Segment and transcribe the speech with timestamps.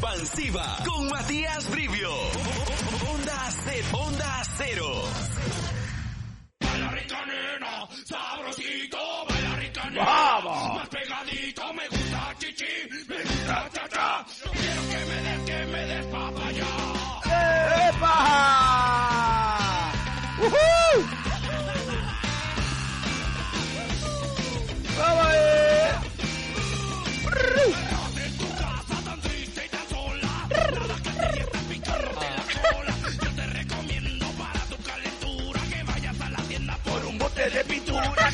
[0.00, 2.10] expansiva con Matías Brivio.
[3.12, 5.04] Onda C, Onda Cero.
[6.58, 10.04] Baila rica nena, sabrosito, baila rica nena.
[10.04, 10.74] ¡Vamos!
[10.76, 14.26] Más pegadito, me gusta chichi, me gusta cha cha.
[14.42, 16.66] Yo quiero que me des, que me des papaya.
[17.88, 19.09] ¡Epa!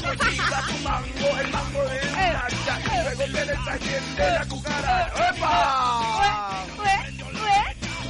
[0.07, 1.99] Consiga tu mango, el mango de
[2.33, 5.29] lancha, y luego que desayende la cucaracha.
[5.31, 6.65] ¡Epa!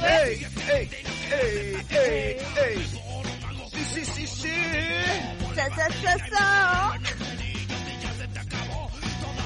[0.07, 0.47] ¡Ey!
[0.69, 0.89] ¡Ey!
[1.31, 1.85] ¡Ey!
[1.89, 2.37] ¡Ey!
[2.65, 2.77] ¡Ey!
[3.73, 4.57] ¡Sí, sí, sí, sí!
[5.55, 6.47] Sa, sa, sa, sa.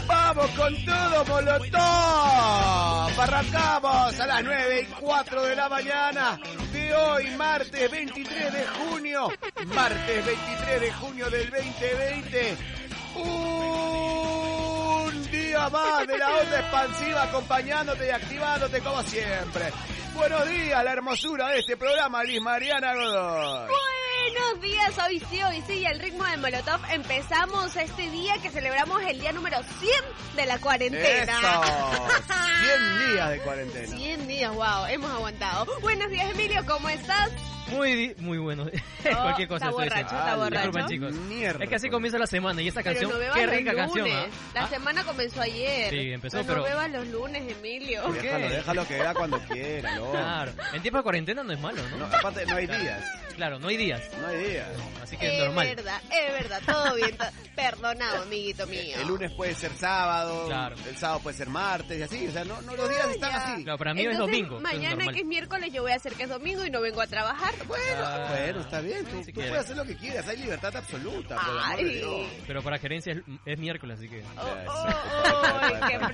[0.07, 1.81] ¡Vamos con todo, Molotov!
[3.21, 6.39] Arrancamos a las 9 y 4 de la mañana
[6.73, 9.29] de hoy, martes 23 de junio.
[9.75, 12.57] Martes 23 de junio del 2020.
[13.15, 13.21] Un
[15.31, 19.71] día más de la onda expansiva acompañándote y activándote como siempre.
[20.13, 23.69] Buenos días, la hermosura de este programa, Liz Mariana Godoy.
[23.69, 28.49] Buenos días, hoy sí, hoy sí, y el ritmo de Molotov empezamos este día que
[28.49, 29.91] celebramos el día número 100
[30.35, 31.33] de la cuarentena.
[31.33, 32.07] Eso.
[32.99, 33.95] 100 días de cuarentena.
[33.95, 35.65] 100 días, wow, hemos aguantado.
[35.81, 37.29] Buenos días, Emilio, ¿cómo estás?
[37.71, 38.65] Muy, muy bueno.
[39.03, 40.17] Cualquier cosa está estoy borracho, diciendo.
[40.19, 40.67] está Ah, borracho.
[40.71, 41.13] Disculpen, chicos.
[41.27, 41.63] Mierda.
[41.63, 44.07] Es que así comienza la semana y esta Pero canción, no qué rica canción.
[44.09, 44.25] lunes.
[44.29, 44.51] ¿ah?
[44.53, 44.67] La ¿Ah?
[44.69, 45.89] semana comenzó ayer.
[45.89, 48.03] Sí, empezó, Pero pero- No bebas los lunes, Emilio.
[48.03, 48.27] ¿Por qué?
[48.27, 50.11] Déjalo, déjalo que vea cuando quiera, no.
[50.11, 51.97] Claro, en tiempo de cuarentena no es malo, ¿no?
[51.97, 53.03] No, aparte, no hay días.
[53.35, 54.01] Claro, no hay días.
[54.19, 54.67] No hay días.
[55.01, 55.67] Así que es Es normal.
[55.75, 57.17] verdad, es verdad, todo bien.
[57.17, 58.97] to- Perdonado, amiguito mío.
[58.99, 60.75] El lunes puede ser sábado, Claro.
[60.87, 62.27] el sábado puede ser martes y así.
[62.27, 63.53] O sea, no, no los días están ya.
[63.53, 63.63] así.
[63.63, 64.57] Claro, para mí es Entonces, domingo.
[64.57, 65.15] es Mañana normal.
[65.15, 67.53] que es miércoles yo voy a hacer que es domingo y no vengo a trabajar.
[67.67, 69.05] Bueno, Ah, bueno, está bien.
[69.05, 69.49] Tú, si tú quieres.
[69.51, 70.27] puedes hacer lo que quieras.
[70.27, 71.95] Hay libertad absoluta, por el amor de Ay.
[71.95, 72.27] Dios.
[72.47, 74.21] Pero para gerencia es, es miércoles, así que...
[74.37, 75.99] Oh, oh, oh, ay, qué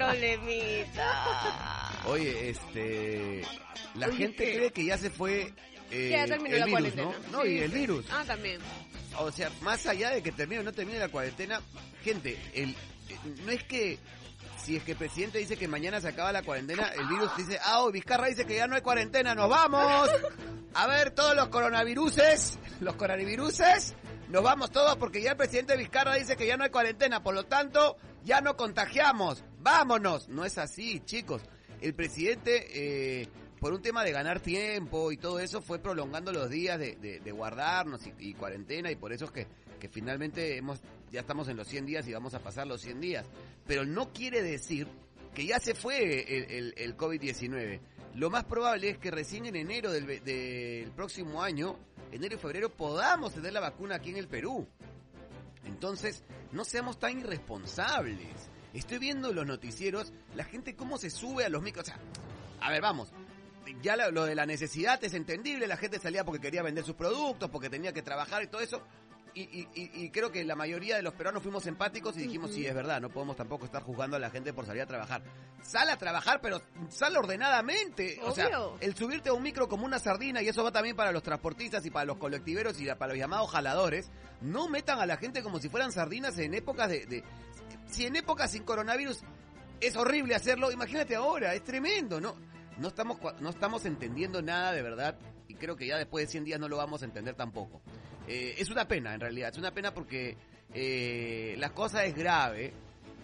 [0.88, 1.92] problemita.
[2.06, 3.42] Oye, este.
[3.96, 4.56] La Oye, gente ¿qué?
[4.56, 5.54] cree que ya se fue.
[5.92, 7.12] eh, ya terminó el la virus, cuarentena.
[7.32, 7.38] ¿no?
[7.38, 7.78] No, Sí, y el sí.
[7.80, 8.06] virus.
[8.12, 8.60] Ah, también.
[9.20, 11.60] O sea, más allá de que termine o no termine la cuarentena,
[12.04, 12.76] gente, el,
[13.46, 13.98] no es que
[14.68, 17.58] si es que el presidente dice que mañana se acaba la cuarentena, el virus dice,
[17.64, 20.10] ah, oh, Vizcarra dice que ya no hay cuarentena, nos vamos.
[20.74, 23.96] A ver, todos los coronaviruses, los coronaviruses,
[24.28, 27.34] nos vamos todos porque ya el presidente Vizcarra dice que ya no hay cuarentena, por
[27.34, 27.96] lo tanto,
[28.26, 29.42] ya no contagiamos.
[29.60, 30.28] Vámonos.
[30.28, 31.44] No es así, chicos.
[31.80, 32.68] El presidente,
[33.22, 33.30] eh,
[33.62, 38.06] por un tema de ganar tiempo y todo eso, fue prolongando los días de, guardarnos
[38.06, 39.48] y, y cuarentena y por eso es que,
[39.80, 40.80] que finalmente hemos,
[41.12, 43.26] ya estamos en los 100 días y vamos a pasar los 100 días.
[43.66, 44.88] Pero no quiere decir
[45.34, 47.80] que ya se fue el, el- el COVID-19.
[48.16, 51.78] Lo más probable es que recién en enero del, del próximo año,
[52.12, 54.68] enero y febrero, podamos tener la vacuna aquí en el Perú.
[55.66, 58.50] Entonces, no seamos tan irresponsables.
[58.74, 61.84] Estoy viendo los noticieros, la gente cómo se sube a los micros.
[61.84, 62.00] O sea,
[62.62, 63.12] a ver, vamos.
[63.82, 66.96] Ya lo, lo de la necesidad es entendible, la gente salía porque quería vender sus
[66.96, 68.82] productos, porque tenía que trabajar y todo eso.
[69.34, 72.66] Y, y- y- creo que la mayoría de los peruanos fuimos empáticos y dijimos, sí,
[72.66, 75.22] es verdad, no podemos tampoco estar juzgando a la gente por salir a trabajar.
[75.62, 78.20] Sal a trabajar, pero sal ordenadamente.
[78.24, 78.46] O sea,
[78.80, 81.86] el subirte a un micro como una sardina, y eso va también para los transportistas
[81.86, 84.10] y para los colectiveros y para los llamados jaladores,
[84.42, 87.06] no metan a la gente como si fueran sardinas en épocas de...
[87.06, 87.24] de-
[87.88, 89.22] si en épocas sin coronavirus
[89.80, 92.36] es horrible hacerlo, imagínate ahora, es tremendo, ¿no?
[92.78, 95.18] No estamos, no estamos entendiendo nada de verdad
[95.48, 97.82] y creo que ya después de 100 días no lo vamos a entender tampoco.
[98.28, 100.38] Eh, es una pena, en realidad, es una pena porque
[100.74, 102.74] eh, la cosa es grave,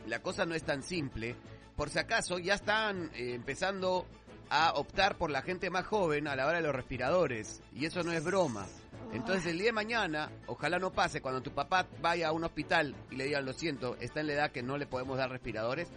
[0.08, 1.36] la cosa no es tan simple.
[1.76, 4.06] Por si acaso, ya están eh, empezando
[4.50, 8.04] a optar por la gente más joven a la hora de los respiradores y eso
[8.04, 8.68] no es broma.
[9.12, 12.96] Entonces el día de mañana, ojalá no pase, cuando tu papá vaya a un hospital
[13.12, 15.88] y le digan, lo siento, está en la edad que no le podemos dar respiradores,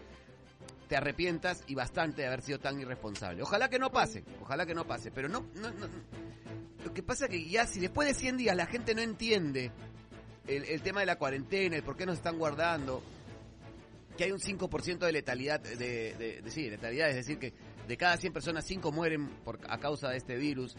[0.88, 3.42] te arrepientas y bastante de haber sido tan irresponsable.
[3.42, 5.86] Ojalá que no pase, ojalá que no pase, pero no, no, no.
[6.86, 9.72] Lo que pasa que ya si después de 100 días la gente no entiende
[10.46, 13.02] el, tema de la cuarentena, el por qué nos están guardando,
[14.16, 17.52] que hay un 5% de letalidad, de, de, sí, letalidad, es decir, que
[17.88, 20.76] de cada 100 personas, 5 mueren por, a causa de este virus.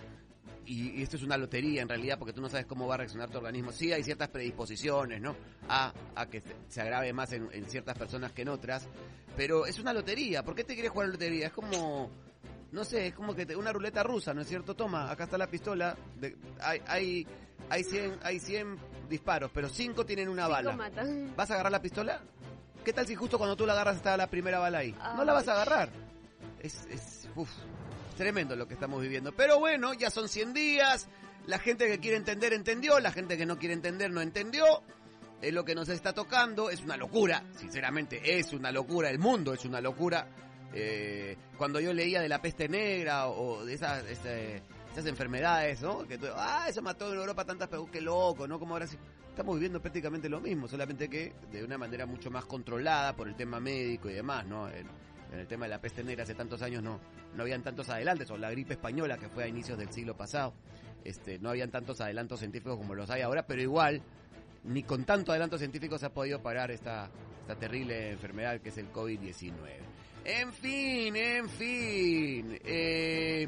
[0.66, 3.30] Y, esto es una lotería en realidad, porque tú no sabes cómo va a reaccionar
[3.30, 3.74] tu organismo.
[3.74, 5.36] Sí hay ciertas predisposiciones, ¿no?
[5.68, 8.88] A, a que se, agrave más en, en ciertas personas que en otras.
[9.36, 10.42] Pero es una lotería.
[10.46, 11.48] ¿Por qué te quieres jugar a la lotería?
[11.48, 12.10] Es como,
[12.72, 14.76] no sé, es como que te- una ruleta rusa, ¿no es cierto?
[14.76, 15.96] Toma, acá está la pistola.
[16.20, 17.28] de- hay, hay,
[17.70, 18.78] hay, 100, hay 100
[19.10, 20.72] disparos, pero 5 tienen una Cinco bala.
[20.76, 21.34] matan.
[21.36, 22.22] ¿Vas a agarrar la pistola?
[22.84, 24.96] ¿Qué tal si justo cuando tú la agarras está la primera bala ahí?
[25.16, 25.90] No la vas a agarrar.
[26.60, 27.50] Es, es, uf.
[28.18, 29.32] tremendo lo que estamos viviendo.
[29.34, 31.08] Pero bueno, ya son 100 días.
[31.46, 34.66] La gente que quiere entender entendió, la gente que no quiere entender no entendió.
[35.42, 39.54] Es lo que nos está tocando, es una locura, sinceramente es una locura, el mundo
[39.54, 40.28] es una locura.
[40.74, 44.62] Eh, cuando yo leía de la peste negra o de esas, este,
[44.92, 46.08] esas enfermedades, ¿no?
[46.08, 48.60] Que tú- ah, eso mató en Europa tantas personas, qué loco, ¿no?
[48.60, 48.98] Como ahora sí.
[49.30, 53.36] Estamos viviendo prácticamente lo mismo, solamente que de una manera mucho más controlada por el
[53.36, 54.68] tema médico y demás, ¿no?
[54.68, 54.88] En,
[55.32, 57.00] en el tema de la peste negra hace tantos años no,
[57.36, 60.54] no habían tantos adelantos, o la gripe española que fue a inicios del siglo pasado,
[61.04, 64.02] este, no habían tantos adelantos científicos como los hay ahora, pero igual,
[64.64, 67.08] ni con tanto adelanto científico se ha podido parar esta,
[67.42, 69.54] esta terrible enfermedad que es el COVID-19.
[70.30, 72.60] En fin, en fin.
[72.66, 73.48] eh,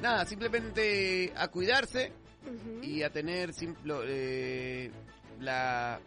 [0.00, 2.12] nada, simplemente a cuidarse
[2.80, 3.50] y a tener
[4.06, 4.90] eh,
[5.40, 5.98] la,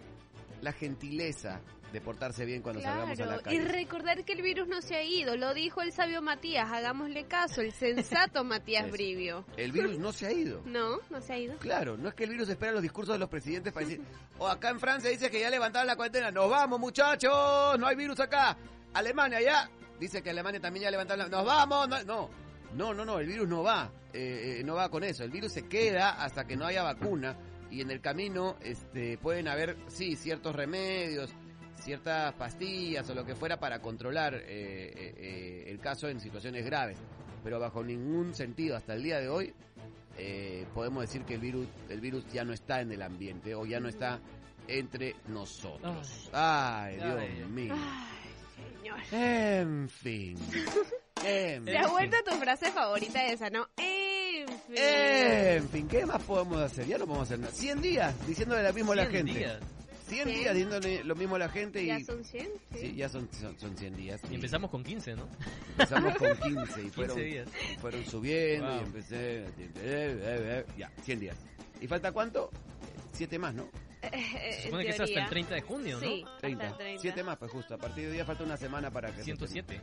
[0.62, 1.60] la gentileza
[1.92, 3.72] de portarse bien cuando salgamos a la Claro, y calle.
[3.74, 7.62] recordar que el virus no se ha ido, lo dijo el sabio Matías, hagámosle caso,
[7.62, 8.94] el sensato Matías Eso.
[8.94, 9.44] Brivio.
[9.58, 10.62] El virus no se ha ido.
[10.66, 11.58] No, no se ha ido.
[11.58, 14.02] Claro, no es que el virus espera los discursos de los presidentes para decir,
[14.38, 17.96] o acá en Francia dice que ya levantaron la cuarentena, nos vamos muchachos, no hay
[17.98, 18.56] virus acá.
[18.94, 19.70] Alemania ya,
[20.00, 21.38] dice que Alemania también ya levantaron la...
[21.38, 22.30] Nos vamos, no, no,
[22.74, 25.54] no, no, no, el virus no va, eh, eh, no va con eso, el virus
[25.54, 27.38] se queda hasta que no haya vacuna
[27.72, 31.34] y en el camino este, pueden haber, sí, ciertos remedios,
[31.80, 36.66] ciertas pastillas o lo que fuera para controlar eh, eh, eh, el caso en situaciones
[36.66, 36.98] graves,
[37.44, 39.54] pero bajo ningún sentido hasta el día de hoy
[40.74, 43.80] podemos decir que el virus, el virus ya no está en el ambiente o ya
[43.80, 44.20] no está
[44.68, 46.30] entre nosotros.
[46.34, 47.74] Ay, Dios mío.
[49.10, 49.24] Señor.
[49.24, 50.38] En fin.
[51.26, 51.92] En Se ha fin.
[51.92, 53.68] vuelto tu frase favorita esa, ¿no?
[53.78, 54.78] En fin.
[54.78, 56.86] En fin, ¿qué más podemos hacer?
[56.88, 57.54] Ya no podemos hacer nada.
[57.54, 59.40] 100 días diciéndole lo mismo a la 100 gente.
[59.40, 59.60] días.
[60.08, 60.40] 100 Cien.
[60.40, 61.88] días diciéndole lo mismo a la gente y...
[61.88, 62.48] ¿Ya son 100?
[62.80, 64.22] Sí, ya son, son, son 100 días.
[64.32, 65.28] Y empezamos con 15, ¿no?
[65.72, 67.48] Empezamos con 15 y fueron, 15 días.
[67.80, 68.86] fueron subiendo y Wow.
[68.88, 69.38] empecé...
[69.42, 69.46] eh,
[69.78, 71.38] eh, eh, Ya, 100 días.
[71.80, 72.50] ¿Y falta cuánto?
[73.14, 73.68] 7 más, ¿no?
[74.02, 76.02] Se supone que es hasta el 30 de junio, ¿no?
[76.08, 76.68] Sí, hasta 30.
[76.68, 77.02] el 30.
[77.02, 77.76] 7 más, pues justo.
[77.76, 79.18] A partir de hoy falta una semana para que...
[79.18, 79.82] se 107.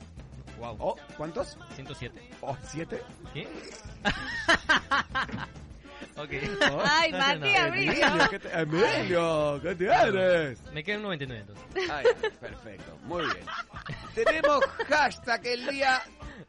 [0.59, 0.77] Wow.
[0.79, 1.59] Oh, ¿cuántos?
[1.75, 2.31] 107.
[2.41, 2.99] Oh, ¿7?
[3.35, 3.43] ¿Qué?
[6.17, 6.31] ok.
[6.85, 7.49] Ay, No Mati.
[7.49, 10.63] Emilio, ¿qué te, Emilio, ¿qué tienes?
[10.73, 11.91] Me queda un 99 entonces.
[11.91, 13.45] Ah, ya, perfecto, muy bien.
[14.15, 16.03] Tenemos hashtag el día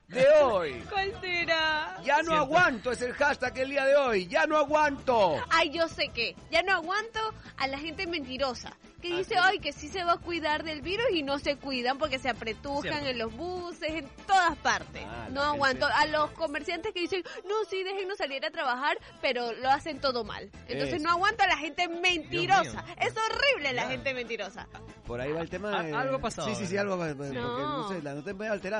[0.07, 0.83] de hoy.
[0.89, 1.97] ¿Cuál será?
[2.03, 2.35] Ya no Siento.
[2.35, 4.27] aguanto es el hashtag el día de hoy.
[4.27, 5.35] Ya no aguanto.
[5.49, 7.19] Ay, yo sé que ya no aguanto
[7.57, 8.71] a la gente mentirosa
[9.01, 9.39] que Ah, dice, sí.
[9.41, 12.29] ay, que sí se va a cuidar del virus y no se cuidan porque se
[12.29, 13.07] apretujan Cierto.
[13.09, 15.03] en los buses, en todas partes.
[15.05, 15.85] Ah, no gente- aguanto.
[15.87, 20.23] A los comerciantes que dicen, no, sí, déjenos salir a trabajar, pero lo hacen todo
[20.23, 20.49] mal.
[20.67, 22.83] Entonces no aguanto a la gente mentirosa.
[22.99, 23.89] Es horrible la Ya.
[23.89, 24.67] gente mentirosa.
[25.05, 25.93] Por ahí va el tema Ah, de...
[25.93, 27.83] algo pasado, Sí, sí, sí, algo porque No.
[27.83, 28.13] no sé, la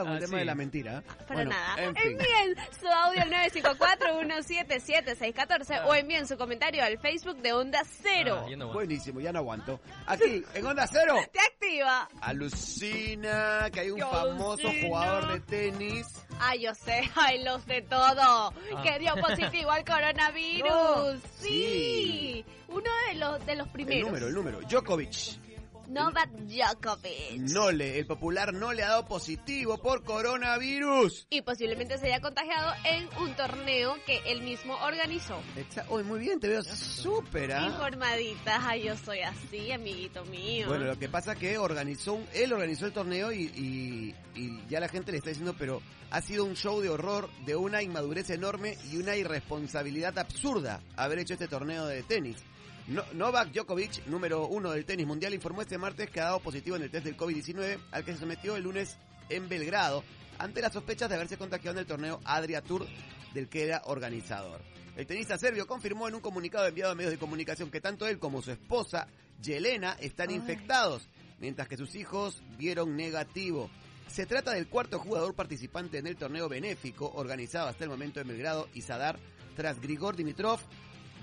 [0.03, 0.39] con el Ah, tema sí.
[0.39, 1.01] de la mentira.
[1.19, 1.81] Para Bueno, nada.
[1.83, 2.11] En fin.
[2.11, 8.45] Envíen su audio al 954-177-614 o envíen su comentario al Facebook de Onda Cero.
[8.45, 8.73] Ah, no.
[8.73, 9.79] Buenísimo, ya no aguanto.
[10.07, 12.07] Aquí, en Onda Cero, Te activa.
[12.21, 16.07] alucina que hay un Yo famoso jugador de tenis.
[16.39, 18.21] Ay, yo sé, ay, lo sé todo.
[18.21, 18.53] Ah.
[18.83, 20.67] Que dio positivo al coronavirus.
[20.67, 21.19] No.
[21.41, 22.45] Sí.
[22.69, 24.03] Uno de los de los El primeros.
[24.07, 24.61] número, el número.
[24.61, 25.39] Djokovic.
[25.87, 27.39] Novak Djokovic.
[27.53, 31.27] Nole, el popular no le ha dado positivo por coronavirus.
[31.29, 35.41] Y posiblemente se haya contagiado en un torneo que él mismo organizó.
[35.89, 37.67] Uy, muy bien, te veo súper, ¿ah?
[37.67, 40.67] Informadita, ay, yo soy así, amiguito mío.
[40.67, 44.79] Bueno, lo que pasa que organizó, un- él organizó el torneo y, y- y ya
[44.79, 48.29] la gente le está diciendo, pero ha sido un show de horror, de una inmadurez
[48.29, 52.37] enorme y una irresponsabilidad absurda haber hecho este torneo de tenis.
[52.87, 56.75] No- Novak Djokovic, número uno del tenis mundial, informó este martes que ha dado positivo
[56.77, 58.97] en el test del COVID-19 al que se sometió el lunes
[59.29, 60.03] en Belgrado
[60.39, 62.85] ante las sospechas de haberse contagiado en el torneo Adria Tour
[63.33, 64.61] del que era organizador.
[64.95, 68.19] El tenista serbio confirmó en un comunicado enviado a medios de comunicación que tanto él
[68.19, 69.07] como su esposa,
[69.41, 71.07] Yelena, están infectados,
[71.39, 73.69] mientras que sus hijos vieron negativo.
[74.07, 78.29] Se trata del cuarto jugador participante en el torneo benéfico organizado hasta el momento en
[78.29, 79.19] Belgrado y Sadar
[79.55, 80.59] tras Grigor Dimitrov,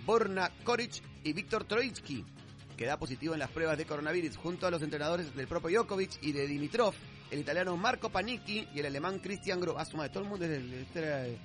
[0.05, 2.25] Borna Koric y Víctor Troitsky,
[2.77, 6.23] que da positivo en las pruebas de coronavirus junto a los entrenadores del propio Djokovic
[6.23, 6.95] y de Dimitrov,
[7.31, 9.79] el italiano Marco Panicchi y el alemán Christian Gro.
[9.79, 11.39] Ah, su madre, todo el mundo este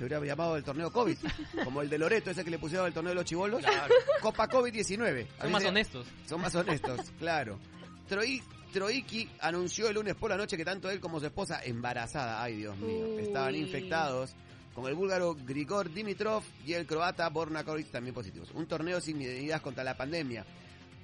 [0.00, 1.18] se hubiera llamado el torneo COVID,
[1.64, 3.60] como el de Loreto, ese que le pusieron el torneo de los chivolos.
[3.60, 3.94] Claro.
[4.22, 5.26] Copa COVID-19.
[5.40, 6.06] Son más honestos.
[6.26, 7.58] son más honestos, claro.
[8.08, 8.42] Troi,
[8.72, 12.56] Troiki anunció el lunes por la noche que tanto él como su esposa, embarazada, ay
[12.56, 13.22] Dios mío, Uy.
[13.22, 14.34] estaban infectados
[14.74, 18.50] con el búlgaro Grigor Dimitrov y el croata Borna Koric también positivos.
[18.54, 20.44] Un torneo sin medidas contra la pandemia.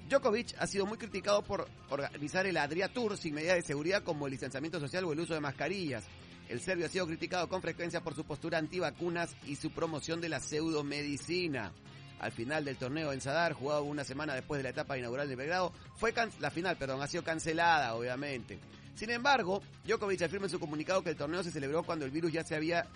[0.09, 4.25] Djokovic ha sido muy criticado por organizar el Adria Tour sin medidas de seguridad como
[4.25, 6.05] el distanciamiento social o el uso de mascarillas.
[6.47, 10.29] El serbio ha sido criticado con frecuencia por su postura antivacunas y su promoción de
[10.29, 11.73] la pseudomedicina.
[12.19, 15.35] Al final del torneo en Sadar, jugado una semana después de la etapa inaugural de
[15.35, 18.59] Belgrado, fue la final, perdón, ha sido cancelada, obviamente.
[18.95, 22.31] Sin embargo, Djokovic afirma en su comunicado que el torneo se celebró cuando el virus
[22.31, 22.87] ya se había,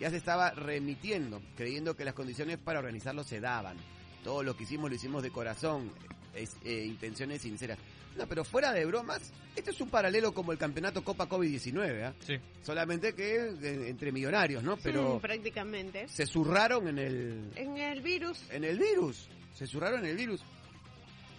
[0.00, 3.76] ya se estaba remitiendo, creyendo que las condiciones para organizarlo se daban.
[4.24, 5.92] Todo lo que hicimos lo hicimos de corazón,
[6.34, 7.78] es, eh, intenciones sinceras.
[8.16, 12.14] No, pero fuera de bromas, esto es un paralelo como el campeonato Copa COVID-19, ¿ah?
[12.26, 12.34] Sí.
[12.62, 14.76] Solamente que eh, entre millonarios, ¿no?
[14.78, 16.08] Pero Mm, prácticamente.
[16.08, 18.42] se zurraron en el, En el virus.
[18.50, 19.28] en el virus.
[19.54, 20.40] Se zurraron en el virus.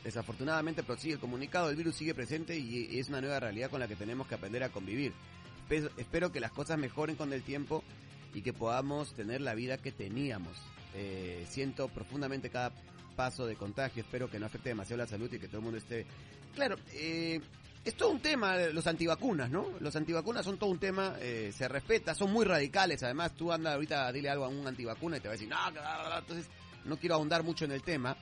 [0.04, 3.88] Desafortunadamente prosigue el comunicado, el virus sigue presente y es una nueva realidad con la
[3.88, 5.14] que tenemos que aprender a convivir.
[5.70, 7.84] Espe- Espero que las cosas mejoren con el tiempo
[8.34, 10.58] y que podamos tener la vida que teníamos.
[10.94, 12.72] Eh, siento profundamente cada
[13.16, 15.78] paso de contagio, espero que no afecte demasiado la salud y que todo el mundo
[15.78, 16.06] esté...
[16.56, 17.40] Claro, eh,
[17.84, 19.68] es todo un tema los antivacunas, ¿no?
[19.80, 23.74] Los antivacunas son todo un tema, eh, se respeta, son muy radicales, además tú anda
[23.74, 26.08] ahorita, dile algo a un antivacuna y te va a decir, no, que bla, bla,
[26.08, 26.20] bla".
[26.20, 26.48] entonces
[26.86, 28.16] no quiero ahondar mucho en el tema,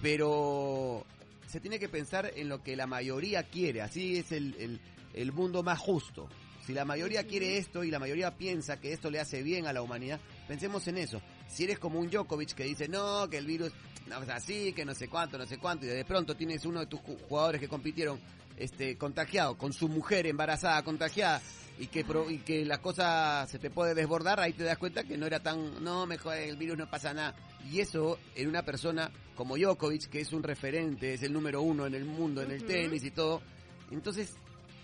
[0.00, 1.04] pero
[1.46, 4.80] se tiene que pensar en lo que la mayoría quiere, así es el,
[5.12, 6.28] el mundo más justo.
[6.66, 9.72] Si la mayoría quiere esto y la mayoría piensa que esto le hace bien a
[9.72, 11.22] la humanidad, pensemos en eso.
[11.48, 13.72] Si eres como un Djokovic que dice, no, que el virus
[14.08, 16.80] no es así, que no sé cuánto, no sé cuánto, y de pronto tienes uno
[16.80, 18.18] de tus ju- jugadores que compitieron
[18.56, 21.40] este contagiado, con su mujer embarazada contagiada,
[21.78, 25.04] y que, pro- y que la cosa se te puede desbordar, ahí te das cuenta
[25.04, 27.36] que no era tan, no, mejor el virus no pasa nada.
[27.70, 31.86] Y eso en una persona como Djokovic, que es un referente, es el número uno
[31.86, 33.42] en el mundo, en el tenis y todo.
[33.90, 34.34] Entonces,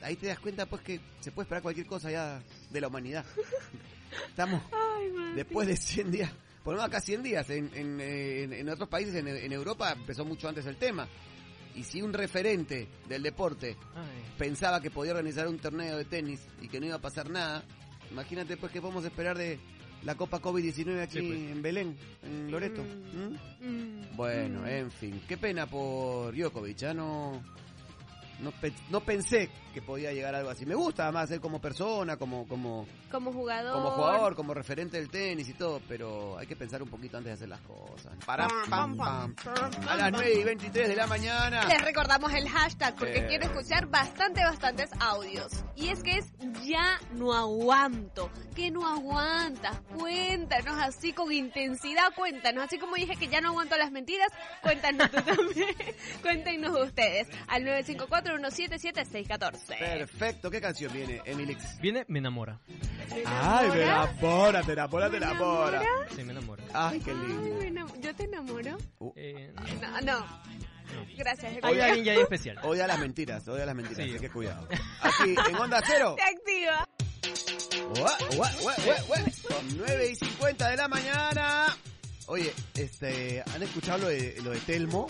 [0.03, 3.25] ahí te das cuenta pues que se puede esperar cualquier cosa ya de la humanidad.
[4.29, 6.31] Estamos Ay, después de 100 días,
[6.63, 10.25] por lo menos acá 100 días, en, en, en- en otros países, en, Europa empezó
[10.25, 11.09] mucho antes el tema.
[11.75, 14.35] Y si un referente del deporte Ay.
[14.37, 17.65] pensaba que podía organizar un torneo de tenis y que no iba a pasar nada,
[18.11, 19.59] imagínate pues que podemos esperar de
[20.05, 21.39] la Copa COVID-19 aquí Sí, pues.
[21.51, 22.83] en Belén, en Loreto.
[22.83, 23.17] Mm.
[23.65, 24.03] ¿Mm?
[24.13, 24.17] Mm.
[24.17, 24.67] Bueno, Mm.
[24.67, 27.43] en fin, qué pena por Djokovic, ya no,
[28.41, 30.67] no, pe- no pensé que podía llegar a algo así.
[30.67, 33.73] Me gusta además él como persona, como, como, Como jugador.
[33.73, 37.31] como jugador, como referente del tenis y todo, pero hay que pensar un poquito antes
[37.31, 38.13] de hacer las cosas.
[38.27, 39.35] Para, pam, pam.
[39.89, 41.65] A las 9 y 23 de la mañana.
[41.69, 43.27] Les recordamos el hashtag porque Eh.
[43.29, 45.65] quiero escuchar bastante, bastantes audios.
[45.75, 46.27] Y es que es
[46.65, 48.31] ya no aguanto.
[48.55, 49.81] Que no aguantas.
[49.99, 52.13] Cuéntanos así con intensidad.
[52.15, 52.65] Cuéntanos.
[52.65, 54.29] Así como dije que ya no aguanto las mentiras,
[54.63, 55.75] cuéntanos tú también.
[56.21, 57.29] Cuéntenos ustedes.
[57.49, 57.65] Al
[58.39, 59.79] 954-177-614.
[59.79, 61.79] Perfecto, ¿qué canción viene, Emilix?
[61.81, 62.61] Viene, me enamora.
[63.27, 65.83] Ay, me enamora, te enamora, te ¿Me enamora.
[66.15, 66.63] Sí, me enamora.
[66.73, 67.87] Ay, qué Ay, lindo.
[67.87, 68.79] me ¿Yo te enamoro?
[68.99, 70.27] Uh, Eh, No, no.
[71.17, 71.53] Gracias.
[71.63, 72.59] hay alguien ya especial.
[72.63, 74.11] Odia las mentiras, odia las mentiras, Sí.
[74.11, 74.69] así que cuidado.
[75.01, 76.17] Aquí, en Onda Cero.
[76.17, 76.89] Te activa.
[78.01, 79.17] Ua, ua, ua, ua, ua.
[79.31, 81.67] Son 9 y 50 de la mañana.
[82.27, 85.07] Oye, este, ¿han escuchado lo de, lo de Telmo?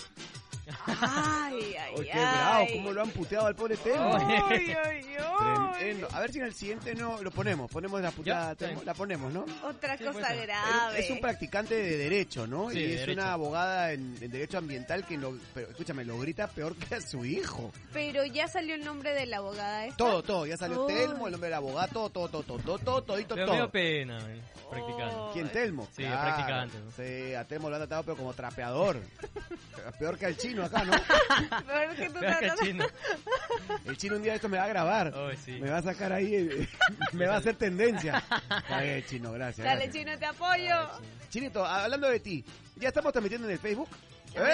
[0.87, 2.37] Ay, ay, Oye, qué ay.
[2.37, 4.17] bravo, cómo lo han puteado al pobre Telmo.
[4.17, 5.73] Ay, ay, ay.
[5.79, 6.09] Tremendo.
[6.13, 8.55] A ver si en el siguiente no lo ponemos, ponemos la putada,
[8.85, 9.45] la ponemos, ¿no?
[9.65, 10.99] Otra Sí, cosa grave.
[11.01, 12.71] Es un practicante de derecho, ¿no?
[12.71, 13.21] Sí, y de es derecho.
[13.21, 17.01] una abogada en, en derecho ambiental que lo, pero escúchame, lo grita peor que a
[17.01, 17.73] su hijo.
[17.93, 19.97] Pero ya salió el nombre de la abogada esta.
[19.97, 20.87] Todo, todo, ya salió.
[20.87, 23.63] Telmo, el nombre del abogado, todo, todo, todo, todo, todo, todo, todito, Pero me dio
[23.65, 23.73] todo.
[23.73, 24.41] pena, eh,
[24.71, 25.15] practicante.
[25.17, 25.31] Oh.
[25.33, 25.89] ¿Quién Telmo?
[25.97, 26.91] Sí, practicante, ¿no?
[26.93, 29.01] Sí, a Telmo lo han tratado pero como trapeador.
[29.99, 30.93] Peor que al chino acá, ¿no?
[31.67, 32.87] Peor que tú Peor que el chino.
[33.85, 35.13] El chino un día esto me va a grabar.
[35.45, 35.53] Sí.
[35.53, 36.69] Me va a sacar ahí, eh,
[37.13, 38.23] me va a hacer tendencia.
[38.69, 39.65] Ay, chino, gracias.
[39.65, 40.05] Dale, gracias.
[40.05, 40.75] chino, te apoyo.
[41.31, 42.45] Chinito, hablando de ti,
[42.77, 43.89] ¿ya estamos transmitiendo en el Facebook?
[44.35, 44.53] Vamos.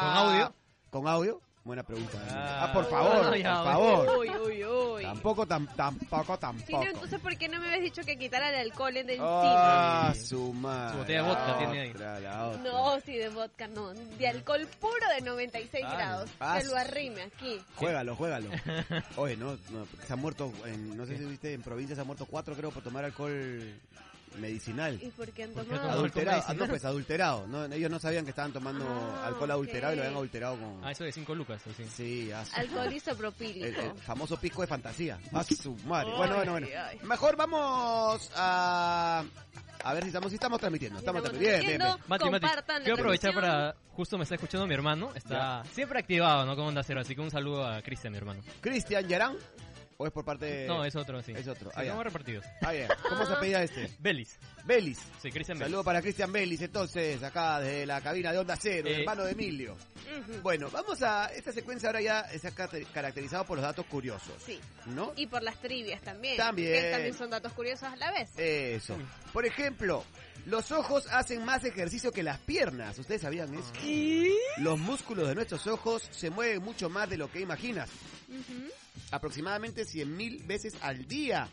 [0.00, 0.54] ¿Con audio?
[0.90, 1.40] ¿Con audio?
[1.64, 2.18] Buena pregunta.
[2.30, 2.64] Ah.
[2.68, 4.18] Ah, por favor, por Ya, favor.
[4.18, 5.02] Uy, uy, uy.
[5.02, 6.82] Tampoco, tam- tampoco, tampoco.
[6.84, 10.26] entonces, ¿por qué no me habías dicho que quitara el alcohol en el Ah, cine?
[10.26, 10.92] su madre.
[10.92, 11.92] Su botella de vodka La tiene ahí.
[11.94, 12.62] la otra.
[12.70, 13.94] No, sí, de vodka, no.
[13.94, 16.30] De alcohol puro de 96 Ah, grados.
[16.38, 17.58] ah, que lo arrime aquí.
[17.76, 18.50] Juégalo, juégalo.
[19.16, 22.06] Oye, no, no, se han muerto, en, no sé si viste, en provincia se han
[22.06, 23.72] muerto cuatro, creo, por tomar alcohol
[24.38, 24.98] medicinal.
[25.02, 25.82] ¿Y por qué han ¿Por qué tomado?
[25.82, 25.98] tomado?
[26.00, 26.56] Adulterado, medicinal?
[26.56, 27.46] ah, no, pues adulterado.
[27.46, 30.84] No, ellos no sabían que estaban tomando Ah, alcohol adulterado y lo habían adulterado con...
[30.84, 31.62] Ah, eso de 5 lucas,
[31.96, 32.30] sí.
[32.54, 33.66] Alcohol el, isopropílico.
[33.80, 35.18] el famoso pisco de fantasía.
[35.32, 36.10] A su madre.
[36.10, 36.66] Ay, Bueno, bueno, bueno.
[36.86, 36.98] ay.
[37.02, 39.24] Mejor vamos a...
[39.82, 40.98] A ver si estamos, si estamos transmitiendo.
[40.98, 41.66] Estamos, Estamos transmitiendo.
[41.66, 42.08] Bien, bien, bien.
[42.08, 43.74] Mati, Mati, quiero aprovechar para...
[43.92, 45.12] Justo me está escuchando mi hermano.
[45.14, 46.56] Está siempre activado, ¿no?
[46.56, 47.00] Con Onda Cero.
[47.02, 48.42] Así que un saludo a Cristian, mi hermano.
[48.62, 49.36] Cristian Yarán.
[49.96, 50.66] ¿O es por parte de.?
[50.66, 51.32] No, es otro, sí.
[51.36, 51.70] Es otro.
[51.70, 52.44] Sí, Ah, estamos repartidos.
[52.62, 52.88] Ah, bien.
[53.08, 53.90] ¿Cómo se apellida este?
[54.00, 54.38] Belis.
[54.64, 54.98] Belis.
[55.22, 55.70] Sí, Cristian Belis.
[55.70, 59.00] Saludo para Cristian Belis, entonces, acá desde la cabina de Onda Cero, Eh.
[59.00, 59.76] hermano de Emilio.
[60.42, 61.26] Bueno, vamos a.
[61.32, 64.60] Esta secuencia ahora ya está cate- caracterizado por los datos curiosos, Sí.
[64.86, 65.12] ¿no?
[65.16, 66.36] Y por las trivias también.
[66.36, 66.72] También.
[66.82, 68.30] Que también son datos curiosos a la vez.
[68.36, 68.96] Eso.
[69.32, 70.04] Por ejemplo,
[70.46, 72.98] los ojos hacen más ejercicio que las piernas.
[72.98, 73.72] ¿Ustedes sabían eso?
[74.58, 77.88] Los músculos de nuestros ojos se mueven mucho más de lo que imaginas.
[78.28, 78.70] Ujú,
[79.10, 81.48] Aproximadamente 100.000 veces al día.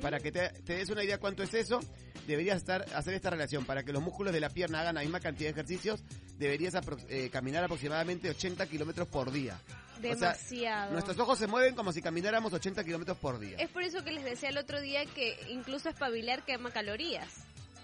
[0.00, 1.80] Para que te, te des una idea cuánto es eso,
[2.26, 3.64] deberías estar hacer esta relación.
[3.66, 6.02] Para que los músculos de la pierna hagan la misma cantidad de ejercicios,
[6.38, 9.60] deberías apro- eh, caminar aproximadamente 80 kilómetros por día.
[9.98, 10.92] O sea, Demasiado.
[10.92, 13.56] nuestros ojos se mueven como si camináramos 80 kilómetros por día.
[13.58, 17.28] Es por eso que les decía el otro día que incluso espabilar quema calorías.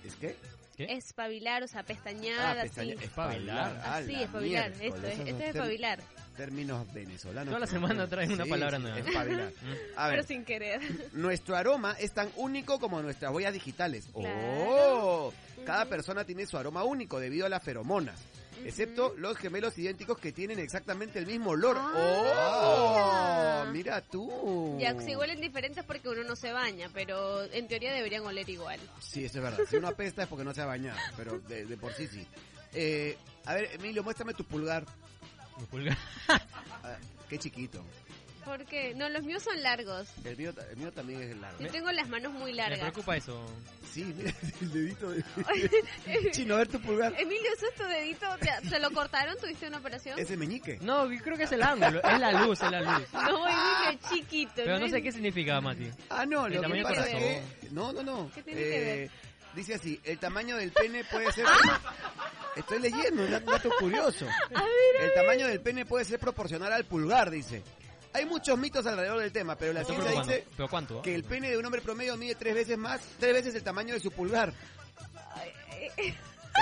[0.05, 0.37] ¿Es qué?
[0.77, 0.85] ¿Qué?
[0.85, 2.93] Espabilar, o sea, pestañear, Ah, así.
[2.93, 3.77] Espabilar.
[3.85, 4.73] A Así, la espabilar.
[4.81, 6.01] Esto es, esto es espabilar.
[6.37, 7.49] Términos venezolanos.
[7.49, 8.99] Toda la semana traen una palabra nueva.
[8.99, 9.53] Espabilar.
[9.97, 10.81] A ver, Pero sin querer.
[11.13, 14.07] nuestro aroma es tan único como nuestras huellas digitales.
[14.13, 14.31] Claro.
[14.69, 15.33] ¡Oh!
[15.65, 18.21] Cada persona tiene su aroma único debido a las feromonas.
[18.65, 21.77] Excepto los gemelos idénticos que tienen exactamente el mismo olor.
[21.79, 23.71] Ah, ¡Oh!
[23.73, 24.79] Mira tú.
[24.81, 28.81] Ya, si huelen diferentes porque uno no se baña, pero en teoría deberían oler igual.
[29.01, 29.59] Sí, eso es verdad.
[29.69, 32.27] Si uno apesta es porque no se ha bañado, pero de, de por sí sí.
[32.73, 34.85] Eh, a ver, Emilio, muéstrame tu pulgar.
[35.59, 35.97] Mi pulgar.
[36.87, 36.97] Ah,
[37.31, 37.83] qué chiquito.
[38.45, 38.95] ¿Por qué?
[38.95, 40.07] No, los míos son largos.
[40.23, 41.59] El mío, el mío también es largo.
[41.65, 42.81] Yo tengo las manos muy Me largas.
[42.81, 43.43] preocupa eso.
[43.91, 44.31] Sí, mira
[44.61, 45.25] el dedito de...
[46.33, 47.15] Chino, a ver tu pulgar.
[47.19, 48.27] Emilio, ¿eso es tu dedito?
[48.39, 49.35] ¿Te, ¿Se lo cortaron?
[49.39, 50.19] ¿Tuviste una operación?
[50.19, 50.79] Ese meñique.
[50.83, 52.03] No, yo creo que es el ángulo.
[52.03, 53.09] Es la luz, es la luz.
[53.15, 54.53] No, Emilio, es chiquito.
[54.57, 55.89] Pero no es- sé qué significa, Mati.
[56.11, 57.43] Ah, no, El lo que tamaño pasa es que...
[57.71, 58.31] No, no, no.
[58.35, 59.11] ¿Qué tiene que ver?
[59.55, 61.47] Dice así, el tamaño del pene puede ser...
[62.57, 64.27] Estoy leyendo, un dato- un dato curioso.
[65.01, 67.63] El tamaño del pene puede ser proporcional al pulgar, dice.
[68.13, 71.03] Hay muchos mitos alrededor del tema, pero la ciencia dice ¿Pero cuánto?
[71.03, 73.93] que el pene de un hombre promedio mide tres veces más, tres veces el tamaño
[73.95, 74.53] de su pulgar.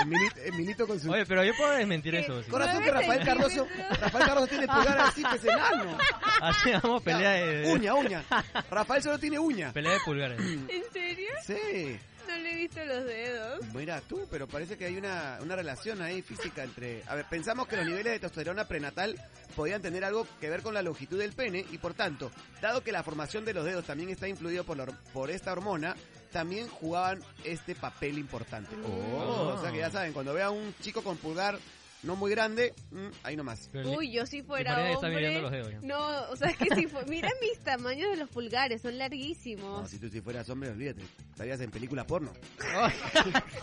[0.01, 1.11] Emilito, Emilito con su...
[1.11, 2.41] Oye, pero yo puedo desmentir eso.
[2.41, 2.49] sí.
[2.49, 3.67] Corazón que Rafael Cardoso.
[4.01, 5.97] Rafael Cardoso tiene pulgar así, pues enano.
[6.41, 8.23] Así vamos a pelea de, Uña, uña.
[8.71, 9.71] Rafael solo tiene uña.
[9.71, 10.39] pelea de pulgares.
[10.39, 11.29] ¿En serio?
[11.45, 11.99] Sí.
[12.33, 13.59] No le he visto los dedos.
[13.75, 17.03] Mira tú, pero parece que hay una, una relación ahí física entre...
[17.07, 19.15] A ver, pensamos que los niveles de testosterona prenatal
[19.55, 22.91] podían tener algo que ver con la longitud del pene y por tanto, dado que
[22.91, 25.95] la formación de los dedos también está influido por, la por esta hormona,
[26.31, 28.75] también jugaban este papel importante.
[28.83, 31.59] Oh, o sea que ya saben, cuando vean un chico con pulgar
[32.03, 33.69] no muy grande, mm, ahí nomás.
[33.73, 35.15] Uy, yo si fuera está hombre...
[35.15, 35.79] midiendo los dedos ya.
[35.81, 37.05] No, o sea, es que si fue...
[37.07, 39.81] Mira mis tamaños de los pulgares, son larguísimos.
[39.81, 41.01] No, si tú si fueras hombre, olvídate.
[41.31, 42.33] Estarías en película porno.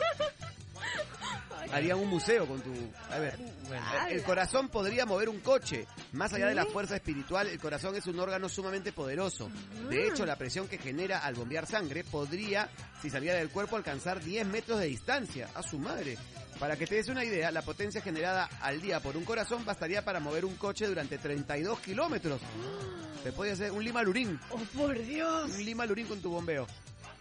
[1.72, 2.72] Harían un museo con tu...
[3.10, 3.36] A ver,
[3.68, 5.86] Bueno, El corazón podría mover un coche.
[6.12, 9.50] Más allá de la fuerza espiritual, el corazón es un órgano sumamente poderoso.
[9.88, 12.68] De hecho, la presión que genera al bombear sangre podría,
[13.00, 15.48] si saliera del cuerpo, alcanzar 10 metros de distancia.
[15.54, 16.16] A su madre.
[16.60, 20.04] Para que te des una idea, la potencia generada al día por un corazón bastaría
[20.04, 22.42] para mover un coche durante 32 kilómetros.
[23.24, 24.38] Te puede hacer un Lima Lurín.
[24.50, 25.50] ¡Oh, por Dios!
[25.50, 26.66] Un Lima Lurín con tu bombeo.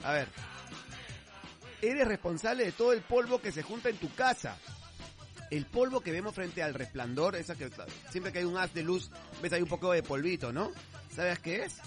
[0.03, 0.27] A ver.
[1.81, 4.57] Eres responsable de todo el polvo que se junta en tu casa.
[5.49, 7.69] El polvo que vemos frente al resplandor, esa que
[8.11, 9.09] siempre que hay un haz de luz,
[9.41, 10.71] ves ahí un poco de polvito, ¿no?
[11.15, 11.77] ¿Sabes qué es?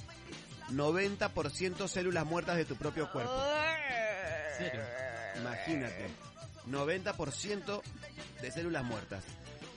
[0.70, 3.32] 90% células muertas de tu propio cuerpo.
[5.38, 6.31] Imagínate.
[6.68, 7.82] 90%
[8.40, 9.24] de células muertas.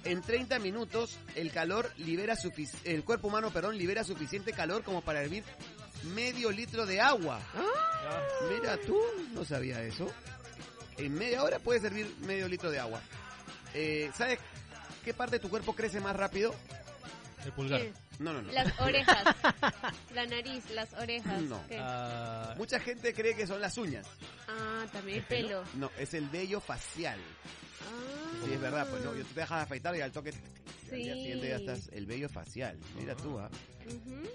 [0.03, 2.35] En 30 minutos el calor libera
[2.83, 5.43] el cuerpo humano, perdón, libera suficiente calor como para hervir
[6.13, 7.39] medio litro de agua.
[8.49, 8.99] Mira tú,
[9.33, 10.07] no sabía eso.
[10.97, 13.01] En media hora puedes hervir medio litro de agua.
[13.73, 14.39] Eh, ¿Sabes
[15.03, 16.53] qué parte de tu cuerpo crece más rápido?
[17.43, 17.81] El pulgar.
[17.81, 17.93] ¿Qué?
[18.19, 18.51] No, no, no.
[18.51, 19.23] Las orejas.
[20.13, 21.41] La nariz, las orejas.
[21.43, 21.61] No.
[21.79, 24.05] Ah, Mucha gente cree que son las uñas.
[24.47, 25.47] Ah, también el ¿El pelo?
[25.63, 25.65] pelo.
[25.75, 27.19] No, es el vello facial.
[27.81, 28.41] Ah.
[28.45, 31.19] Sí, es verdad, pues no, yo te dejas afeitar y al toque al día Sí.
[31.21, 32.77] siguiente ya estás el vello facial.
[32.95, 33.49] Mira tú, ¿ah?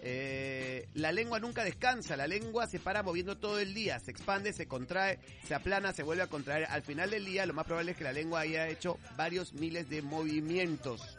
[0.02, 4.52] Eh, la lengua nunca descansa, la lengua se para moviendo todo el día, se expande,
[4.52, 6.66] se contrae, se aplana, se vuelve a contraer.
[6.70, 9.88] Al final del día lo más probable es que la lengua haya hecho varios miles
[9.90, 11.16] de movimientos.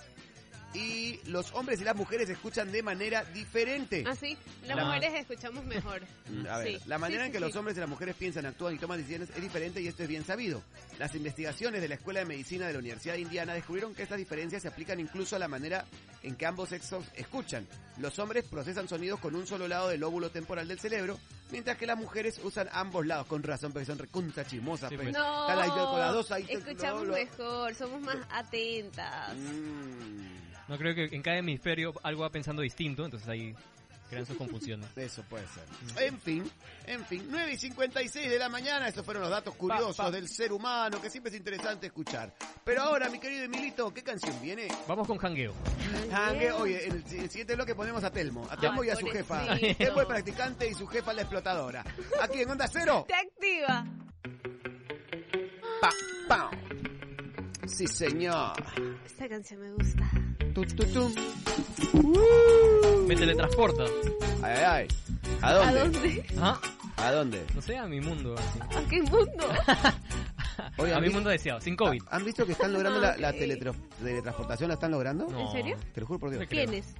[0.73, 4.05] Y los hombres y las mujeres escuchan de manera diferente.
[4.07, 4.37] Ah, sí.
[4.65, 6.01] Las La- mujeres escuchamos mejor.
[6.49, 6.83] A ver, Sí.
[6.87, 7.57] la manera Sí, en sí, que los sí.
[7.57, 10.23] hombres y las mujeres piensan, actúan y toman decisiones es diferente y esto es bien
[10.25, 10.63] sabido.
[10.97, 14.17] Las investigaciones de la Escuela de Medicina de la Universidad de Indiana descubrieron que estas
[14.17, 15.85] diferencias se aplican incluso a la manera
[16.23, 17.67] en que ambos sexos escuchan.
[17.97, 21.19] Los hombres procesan sonidos con un solo lado del lóbulo temporal del cerebro,
[21.51, 24.89] mientras que las mujeres usan ambos lados, con razón, porque son recunta chismosas.
[24.89, 25.09] Sí, pues.
[25.09, 25.17] pues.
[25.17, 26.45] No, con las dos ahí.
[26.47, 29.35] escuchamos lo- lo- mejor, somos más atentas.
[29.35, 30.40] Mm.
[30.71, 33.53] No creo que en cada hemisferio algo va pensando distinto, entonces ahí
[34.09, 34.87] crean sus confusiones.
[34.97, 35.63] Eso puede ser.
[36.07, 36.49] En fin,
[36.87, 40.11] en fin, 9 y 56 de la mañana, estos fueron los datos curiosos Pa, pa.
[40.11, 42.33] del ser humano, que siempre es interesante escuchar.
[42.63, 44.69] Pero ahora, mi querido Emilito, ¿qué canción viene?
[44.87, 45.53] Vamos con jangueo.
[46.09, 48.95] Jangue- oye, en el, si- el siguiente bloque ponemos a Telmo, a Telmo y a
[48.95, 49.45] su jefa.
[49.77, 51.83] Telmo el practicante y su jefa la explotadora.
[52.21, 53.05] Aquí en Onda Cero.
[53.07, 53.85] Te activa.
[55.81, 55.89] Pa,
[56.27, 56.51] pa.
[57.67, 58.53] Sí, señor.
[59.05, 60.09] Esta canción me gusta.
[60.53, 61.13] Tu, tu, tu.
[63.07, 63.83] Me teletransporta.
[64.43, 64.87] Ay, ay, ay.
[65.41, 65.79] ¿A ¿A dónde?
[65.79, 66.25] dónde?
[66.39, 66.59] ¿Ah?
[66.97, 67.45] ¿A dónde?
[67.55, 68.35] No sé, a mi mundo.
[68.37, 68.59] así.
[68.77, 69.47] ¿A qué mundo?
[70.77, 72.03] Oye, a ¿han mi visto- mundo deseado, sin COVID.
[72.09, 73.35] ¿Han visto que están logrando la, la Ok.
[73.37, 74.67] teletra- teletransportación?
[74.67, 75.27] ¿La están logrando?
[75.27, 75.39] No.
[75.39, 75.77] ¿En serio?
[75.93, 76.45] Te lo juro por Dios.
[76.47, 76.93] ¿Quiénes?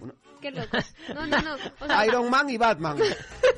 [0.00, 0.84] Uno- Qué locos.
[1.14, 1.54] No, no, no.
[1.80, 2.98] O sea, Iron Man y Batman.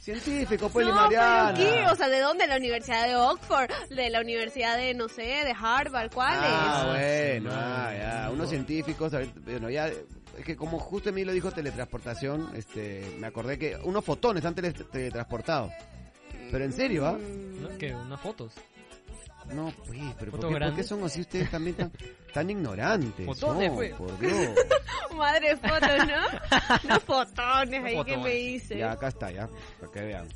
[0.00, 1.52] Científico, Poli no, Mariana.
[1.54, 1.86] pero ¿qué?
[1.90, 2.44] O sea, ¿de dónde?
[2.44, 3.70] ¿De la Universidad de Oxford?
[3.90, 6.10] ¿De la Universidad de, no sé, de Harvard?
[6.12, 6.40] ¿Cuáles?
[6.42, 8.24] Ah, Ah, bueno, ah, ya.
[8.26, 8.32] no.
[8.32, 9.12] Unos científicos,
[9.44, 14.42] bueno, ya, es que como justo Emilio dijo teletransportación, este, me acordé que unos fotones
[14.46, 15.70] han tele- teletransportado.
[16.50, 17.12] Pero en serio, ¿ah?
[17.12, 17.62] Mm.
[17.62, 17.68] ¿No?
[17.78, 17.94] ¿Qué?
[17.94, 18.54] ¿Unas fotos?
[19.54, 20.86] No, pues, pero ¿por ¿Fotos qué, por qué grandes?
[20.86, 21.92] son así ustedes también tan,
[22.32, 23.26] tan ignorantes?
[23.26, 23.92] Fotones, No, pues.
[23.94, 24.50] por Dios.
[25.16, 26.88] Madre fotos, ¿no?
[26.88, 28.78] No fotones ahí que me hice.
[28.78, 29.48] Ya, acá está, ya,
[29.80, 30.28] para que vean.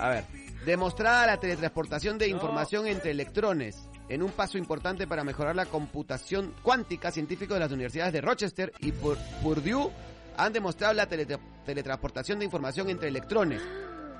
[0.00, 0.24] A ver,
[0.64, 2.34] demostrada la teletransportación de No.
[2.36, 7.72] información entre electrones en un paso importante para mejorar la computación cuántica, científicos de las
[7.72, 9.90] universidades de Rochester y Pur- Purdue
[10.36, 13.62] han demostrado la teletra- teletransportación de información entre electrones.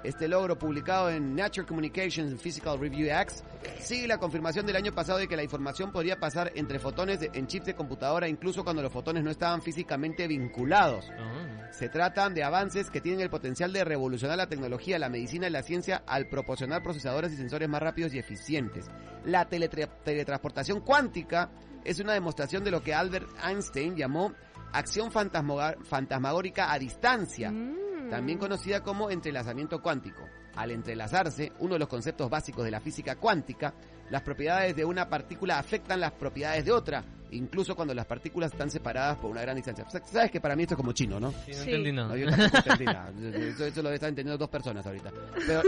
[0.05, 3.43] Este logro, publicado en Nature Communications and Physical Review X,
[3.81, 7.31] sigue la confirmación del año pasado de que la información podría pasar entre fotones de-
[7.33, 11.11] en chips de computadora incluso cuando los fotones no estaban físicamente vinculados.
[11.19, 11.71] Ah.
[11.73, 15.51] Se tratan de avances que tienen el potencial de revolucionar la tecnología, la medicina y
[15.51, 18.85] la ciencia al proporcionar procesadores y sensores más rápidos y eficientes.
[19.25, 21.51] La teletra- teletransportación cuántica
[21.83, 24.35] es una demostración de lo que Albert Einstein llamó
[24.73, 27.84] acción fantasmagórica a distancia, Mm.
[28.11, 30.23] También conocida como entrelazamiento cuántico.
[30.57, 33.75] Al entrelazarse, uno de los conceptos básicos de la física cuántica,
[34.11, 38.71] las propiedades de una partícula afectan las propiedades de otra, incluso cuando las partículas están
[38.71, 39.85] separadas por una gran distancia.
[40.05, 41.33] Sabes que para mí esto es como chino, ¿no?
[41.33, 41.71] Sí, no Sí.
[41.71, 42.17] entendí No, nada.
[42.17, 43.12] yo tampoco entendí nada.
[43.49, 45.11] Eso, eso lo están entendiendo dos personas ahorita.
[45.47, 45.62] Pero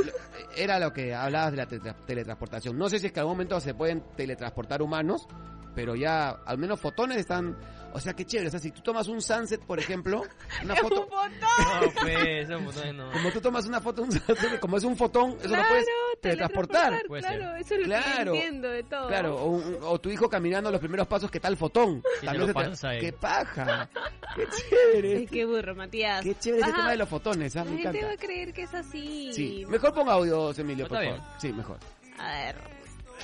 [0.57, 1.66] era lo que hablabas de la
[2.07, 2.79] teletransportación.
[2.79, 5.27] No sé si es que en algún momento se pueden teletransportar humanos,
[5.76, 7.56] pero ya al menos fotones están...
[7.92, 8.48] O sea, qué chévere.
[8.48, 10.22] O sea, si tú tomas un sunset, por ejemplo,
[10.64, 11.02] una Es foto...
[11.04, 11.32] un botón.
[11.40, 13.10] No, pues, botones no.
[13.12, 15.86] Como tú tomas una foto, un sunset, como es un fotón, eso claro, lo puedes
[16.20, 17.02] teletransportar.
[17.06, 17.60] Puede Claro, ser.
[17.60, 18.32] eso es lo Claro.
[18.32, 19.08] que entiendo de todo.
[19.08, 22.02] Claro, o, un- o tu hijo caminando los primeros pasos, ¿qué tal fotón?
[22.22, 22.98] También te-.
[23.00, 23.88] ¡Qué paja!
[24.34, 25.16] ¡Qué chévere!
[25.16, 26.22] Ay, qué burro, Matías.
[26.22, 26.76] ¡Qué chévere ese Ajá.
[26.78, 27.54] tema de los fotones!
[27.54, 28.06] La Me gente encanta.
[28.08, 29.32] va a creer que es así.
[29.32, 31.30] Sí, mejor ponga audios, Emilio, por Está favor.
[31.40, 31.78] Sí, mejor.
[32.18, 32.56] A ver,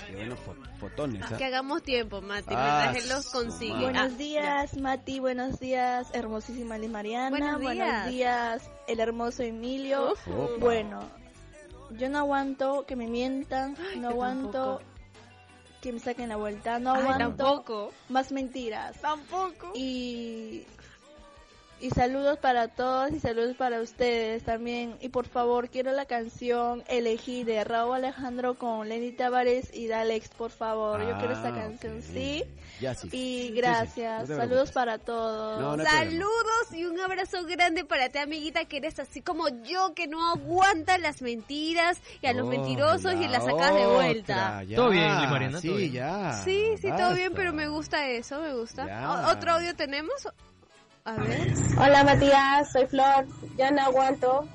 [0.06, 1.36] Qué buenos fo- fotones, ¿ah?
[1.36, 3.72] que hagamos tiempo, Mati, Ah, mientras él los consigue.
[3.72, 3.84] madre.
[3.84, 5.20] Buenos Ah, días, Mati.
[5.20, 7.30] Buenos días, hermosísima Liz Mariana.
[7.30, 8.08] Buenos días.
[8.08, 10.12] días, el hermoso Emilio.
[10.12, 10.58] Uf.
[10.58, 11.00] Bueno,
[11.98, 14.82] yo no aguanto que me mientan, no aguanto tampoco.
[15.82, 17.92] que me saquen la vuelta, no Ay, aguanto tampoco.
[18.08, 19.00] más mentiras.
[19.00, 19.72] Tampoco.
[19.74, 20.31] Y
[21.82, 24.96] y saludos para todos y saludos para ustedes también.
[25.00, 30.28] Y por favor, quiero la canción Elegí de Raúl Alejandro con Lenny Tavares y Dalex,
[30.30, 31.00] por favor.
[31.06, 32.44] Yo quiero esta Ah, canción, sí.
[32.80, 33.08] Ya sí.
[33.08, 34.28] Y sí, gracias.
[34.28, 35.60] no Saludos para todos.
[35.60, 35.84] No, no.
[35.84, 40.30] Saludos y un abrazo grande para ti, amiguita, que eres así como yo, que no
[40.30, 44.60] aguanta las mentiras y a los Oh, mentirosos y la las sacas de vuelta.
[44.62, 44.76] otra.
[44.76, 45.92] Todo bien, Mariana, Sí, todo bien.
[45.92, 46.32] ya.
[46.44, 49.26] Sí, sí, todo bien, pero me gusta eso, me gusta.
[49.28, 50.28] ¿Otro audio tenemos?
[51.04, 51.52] A ver.
[51.78, 53.26] Hola Matías, soy Flor.
[53.56, 54.46] Ya no aguanto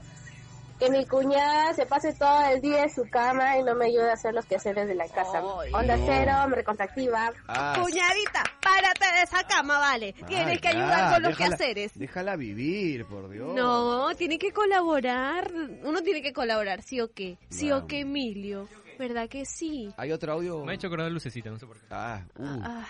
[0.79, 4.09] que mi cuñada se pase todo el día en su cama y no me ayude
[4.11, 5.41] a hacer los quehaceres de la casa.
[5.61, 6.05] Ay, Onda no.
[6.07, 7.33] cero, me recontractiva.
[7.47, 10.13] Ah, Cuñadita, párate de esa cama, vale.
[10.21, 11.91] ah, Tienes que ya, ayudar con los déjala- quehaceres.
[11.99, 13.53] Déjala vivir, por Dios.
[13.55, 15.51] No, tiene que colaborar.
[15.83, 17.37] Uno tiene que colaborar, sí o qué.
[17.49, 18.69] Sí o qué, Emilio.
[18.97, 19.89] ¿Verdad que sí?
[19.97, 20.63] ¿Hay otro audio?
[20.65, 21.85] Me ha hecho acordar lucecita, no sé por qué.
[21.91, 22.59] Ah, uh.
[22.63, 22.85] Ah,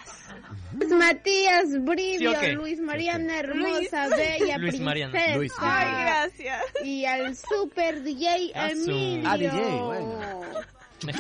[0.97, 2.51] Matías, Brivio, ¿Sí o qué?
[2.53, 3.91] Luis Mariana, Luis.
[3.93, 5.35] hermosa, bella, Luis Mariana.
[5.35, 5.51] Luis.
[5.59, 6.63] Ay, gracias.
[6.83, 9.29] Y al super DJ Ah, Emilio.
[9.29, 9.51] Ah, DJ,
[9.83, 10.19] bueno.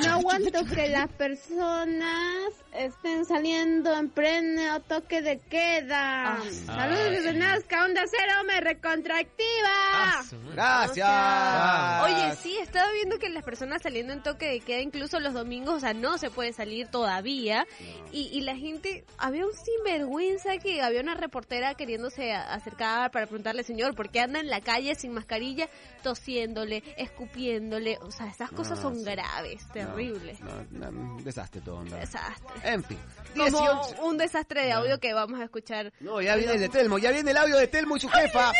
[0.03, 6.33] No aguanto que las personas estén saliendo en pleno toque de queda.
[6.33, 6.39] Ah.
[6.65, 9.69] Saludos desde Nazca, Onda Cero, me recontractiva.
[9.93, 10.23] Ah.
[10.53, 12.03] Gracias.
[12.05, 12.46] Oye, sí,
[12.77, 15.93] estaba viendo que las personas saliendo en toque de queda, incluso los domingos, o sea,
[15.93, 17.65] no se puede salir todavía.
[18.11, 23.63] Y, y la gente, había un sinvergüenza que había una reportera queriéndose acercar para preguntarle,
[23.63, 25.67] señor, ¿por qué anda en la calle sin mascarilla,
[26.03, 27.97] tosiéndole, escupiéndole?
[28.01, 29.03] O sea, estas cosas No, son sí.
[29.05, 30.39] graves, terribles.
[30.71, 31.83] No, un desastre todo.
[31.83, 32.55] Desastre.
[32.63, 32.97] En fin.
[33.35, 34.03] Como 18.
[34.03, 35.91] un desastre de audio que vamos a escuchar.
[35.99, 38.51] No, ya viene el de Telmo, ya viene el audio de Telmo y su jefa.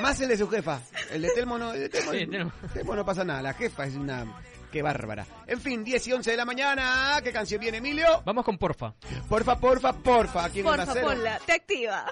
[0.00, 0.80] Más el de su jefa.
[1.10, 2.52] El de Telmo no, el de Telmo, Sí, Telmo.
[2.72, 3.42] Telmo no pasa nada.
[3.42, 4.24] La jefa es una...
[4.70, 5.26] Qué bárbara.
[5.46, 7.18] En fin, 10 y 11 de la mañana.
[7.24, 8.22] ¿Qué canción viene, Emilio?
[8.26, 8.92] Vamos con porfa.
[9.26, 10.44] Porfa, porfa, porfa.
[10.44, 12.04] Aquí en Porfa, ponla, te activa.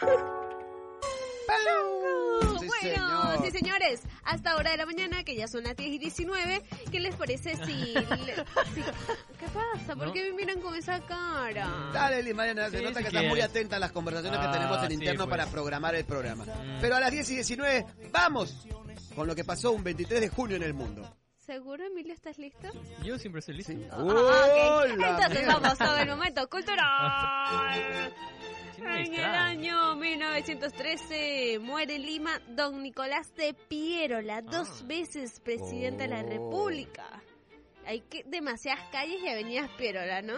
[1.46, 2.58] ¡Pau!
[2.58, 3.15] Sí, bueno, señor.
[3.44, 7.00] Sí señores, hasta ahora de la mañana, que ya son las 10 y 19, ¿qué
[7.00, 7.72] les parece si...
[7.94, 8.36] le-
[8.74, 8.82] si-
[9.38, 9.94] ¿Qué pasa?
[9.96, 10.12] ¿Por No.
[10.12, 11.90] qué me miran con esa cara?
[11.92, 13.50] Dale, Liz Mariana, se Sí, nota si que estás muy quieres.
[13.50, 15.36] atenta a las conversaciones que Ah, tenemos en sí, interno pues.
[15.38, 16.44] para programar el programa.
[16.44, 16.80] Mm.
[16.80, 18.66] Pero a las 10 y 19, vamos
[19.14, 21.10] con lo que pasó un 23 de junio en el mundo.
[21.46, 22.68] ¿Seguro, Emilio, estás listo?
[23.04, 23.72] Yo siempre soy listo.
[23.92, 24.10] Ah, ok.
[24.10, 25.58] ¡Hola, Entonces mierda!
[25.60, 28.12] vamos a el momento cultural.
[28.78, 34.84] En el año 1913 muere en Lima don Nicolás de Piérola, dos Ah.
[34.86, 36.28] veces presidente de la Oh.
[36.28, 37.22] República.
[37.86, 40.34] Hay que, demasiadas calles y avenidas Piérola, ¿no?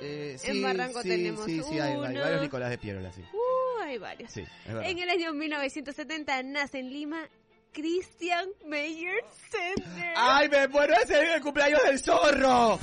[0.00, 2.20] Eh, En Barranco sí, tenemos Sí, sí, hay, hay uno.
[2.20, 3.22] varios Nicolás de Piérola, sí.
[3.32, 4.32] Uh, hay varios.
[4.32, 4.44] Sí.
[4.66, 7.28] En el año 1970 nace en Lima
[7.72, 10.14] Christian Meyer Sender.
[10.16, 10.94] ¡Ay, me muero!
[10.94, 12.78] ¡Ese es el cumpleaños del zorro!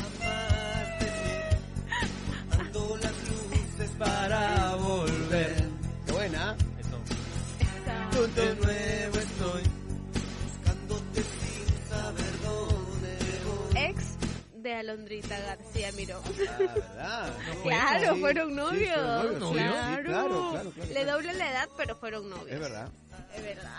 [3.98, 5.56] Para volver.
[6.06, 6.56] ¡Qué buena!
[6.80, 6.98] Eso.
[8.12, 8.60] Tun, tun.
[8.62, 9.64] nuevo estoy.
[13.76, 14.04] Ex
[14.56, 16.22] de Alondrita García Miró.
[17.00, 17.64] Ah, ¿verdad?
[17.64, 18.96] Claro, Sí, fueron sí, novios.
[19.22, 20.52] fueron novios, sí, claro.
[20.54, 20.74] claro.
[20.94, 22.52] Le dobla la edad, pero fueron novios.
[22.52, 22.90] Es verdad.
[23.36, 23.78] Es verdad.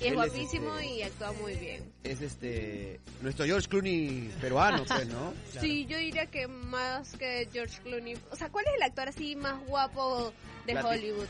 [0.00, 1.92] Y es Él es, guapísimo este, y actúa muy bien.
[2.02, 3.00] Es este...
[3.20, 5.34] Nuestro George Clooney peruano, pues, ¿no?
[5.60, 8.16] Sí, yo diría que más que George Clooney.
[8.30, 10.32] O sea, ¿cuál es el actor así más guapo
[10.66, 11.28] de Hollywood?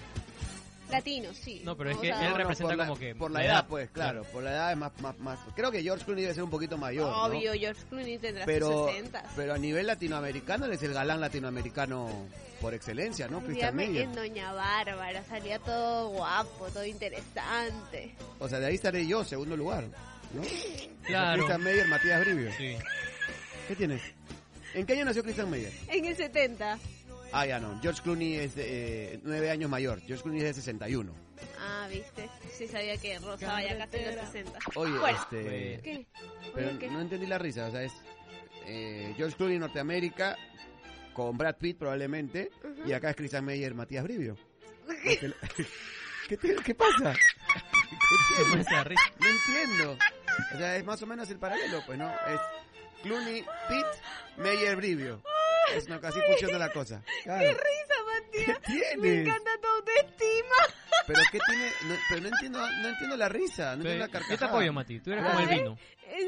[0.91, 1.63] Latino, sí.
[1.65, 4.25] No, pero es que él representa como que Por la edad, pues, claro.
[4.25, 5.39] Por la edad es más, más, más...
[5.55, 7.25] Creo que George Clooney debe ser un poquito mayor, ¿no?
[7.25, 9.25] Obvio, George Clooney tendrá pero, sus 60.
[9.37, 12.09] pero a nivel latinoamericano él es el galán latinoamericano
[12.61, 13.41] por excelencia, ¿no?
[13.41, 18.15] Christian Dígame, en Doña Bárbara salía todo guapo, todo interesante.
[18.39, 19.85] O sea, de ahí estaré yo, segundo lugar,
[20.35, 20.43] ¿no?
[21.05, 21.39] Claro.
[21.39, 22.51] Christian Meyer, Matías Brivio.
[22.57, 22.77] Sí.
[23.67, 24.03] ¿Qué tienes?
[24.75, 25.73] ¿En qué año nació Christian Meyer?
[25.89, 26.79] En el 70.
[27.33, 27.79] Ah, ya no.
[27.81, 30.01] George Clooney es de, eh, nueve años mayor.
[30.01, 31.15] George Clooney es de 61.
[31.59, 32.29] Ah, viste.
[32.53, 34.59] Sí sabía que rozaba ya casi los 60.
[34.75, 35.19] Oye, Bueno.
[35.23, 35.81] este...
[35.83, 36.07] ¿Qué?
[36.55, 37.93] Pero no entendí la risa, o sea, es
[38.67, 40.37] eh, George Clooney Norteamérica
[41.15, 42.51] con Brad Pitt probablemente
[42.87, 44.37] y acá es Christian Meyer, Matías Brivio.
[44.87, 45.33] Porque-
[46.29, 47.13] ¿Qué, te- qué pasa?
[48.37, 48.85] ¿Qué risa.
[49.19, 49.99] No entiendo.
[50.55, 52.09] O sea, es más o menos el paralelo, pues, ¿no?
[52.09, 52.41] Es
[53.03, 53.87] Clooney, Pitt,
[54.39, 55.23] Meyer, Brivio.
[55.77, 57.03] Es una casi funciona la cosa.
[57.25, 57.41] Claro.
[57.41, 58.59] ¡Qué risa, Matías!
[58.59, 58.99] ¿Qué tienes?
[58.99, 60.57] Me encanta tu autoestima.
[61.07, 64.13] Pero qué tiene, no, pero no entiendo, no entiendo la risa, no entiendo la Yo
[64.13, 64.39] carcajada.
[64.39, 65.01] te apoyo, Mati.
[65.01, 65.79] Tú eres como el vino.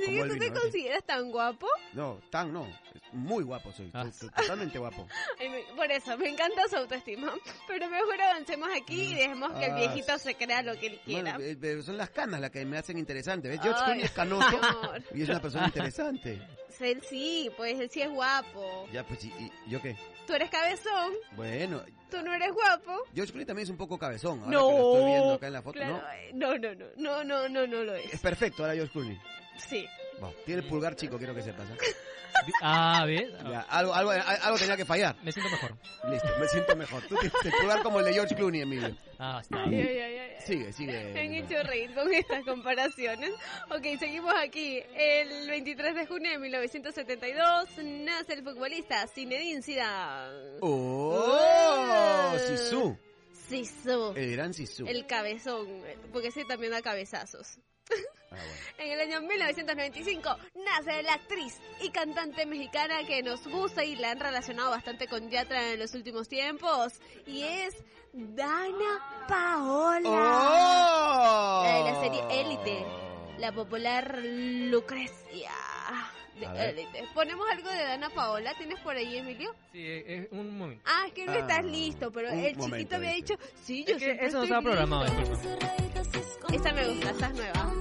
[0.03, 1.67] ¿En serio Como el tú te consideras tan guapo?
[1.93, 2.67] No, tan no.
[3.13, 4.07] Muy guapo soy, Ah.
[4.11, 5.07] soy totalmente guapo.
[5.41, 7.33] Ay, me- por eso, me encanta su autoestima.
[7.69, 11.01] Pero mejor avancemos aquí y dejemos que el Ah, viejito se crea lo que él
[11.05, 11.35] quiera.
[11.35, 13.49] Bueno, eh, pero son las canas las que me hacen interesante.
[13.49, 13.61] ¿Ves?
[13.63, 15.03] George Ay, Clooney es canoso amor.
[15.15, 16.41] y es una persona interesante.
[16.81, 18.89] Él sí, pues él sí es guapo.
[18.93, 19.95] Ya, pues, ¿y, y- yo qué?
[20.27, 23.05] Tú eres cabezón, Bueno, tú no eres guapo.
[23.15, 24.41] George Clooney también es un poco cabezón.
[24.41, 24.69] Ahora no.
[24.69, 26.13] que lo estoy viendo acá en la foto, Claro, ¿no?
[26.13, 28.21] eh, no, no, no, no, no, no, no lo Es es.
[28.21, 29.21] perfecto ahora George Clooney.
[29.57, 29.87] Sí.
[30.19, 31.69] Bueno, tiene el pulgar chico, quiero que sepas.
[31.71, 31.77] ¿eh?
[32.61, 33.31] Ah, ¿ves?
[33.45, 35.17] Ya, algo, algo, algo tenía que fallar.
[35.23, 35.77] Me siento mejor.
[36.11, 37.03] Listo, me siento mejor.
[37.07, 38.97] Tú tienes el pulgar como el de George Clooney, Emilio.
[39.19, 39.63] Ah, está.
[39.65, 40.31] Ay, ay, ay, ay.
[40.45, 41.13] Sigue, sigue.
[41.13, 43.31] Me han hecho reír con estas comparaciones.
[43.71, 44.83] Ok, seguimos aquí.
[44.95, 50.59] El 23 de junio de 1972 nace el futbolista Zinedine Zidane.
[50.61, 52.35] ¡Oh!
[52.49, 52.99] Sisu.
[53.49, 54.15] Sisu.
[54.17, 54.87] El gran Sisu.
[54.87, 55.69] El cabezón,
[56.13, 57.59] porque ese también da cabezazos.
[58.33, 58.63] Ah, bueno.
[58.79, 64.11] En el año 1995 nace la actriz y cantante mexicana que nos gusta y la
[64.13, 66.95] han relacionado bastante con Yatra en los últimos tiempos.
[67.27, 67.75] Y es
[68.13, 70.09] Dana Paola.
[70.09, 71.63] ¡Oh!
[71.65, 72.85] La de la serie Élite.
[73.39, 75.51] La popular Lucrecia
[76.39, 76.47] de.
[76.71, 77.05] Élite.
[77.15, 78.53] ¿Ponemos algo de Dana Paola?
[78.57, 79.55] ¿Tienes por ahí, Emilio?
[79.73, 80.83] Sí, eh, eh, un momento.
[80.87, 84.03] Ah, es que no Ah, estás listo, pero el chiquito había dicho, sí, yo Es
[84.03, 85.31] que eso no estaba programado, listo".
[85.31, 86.55] disculpa.
[86.55, 87.73] Esta me gusta, esta es nueva.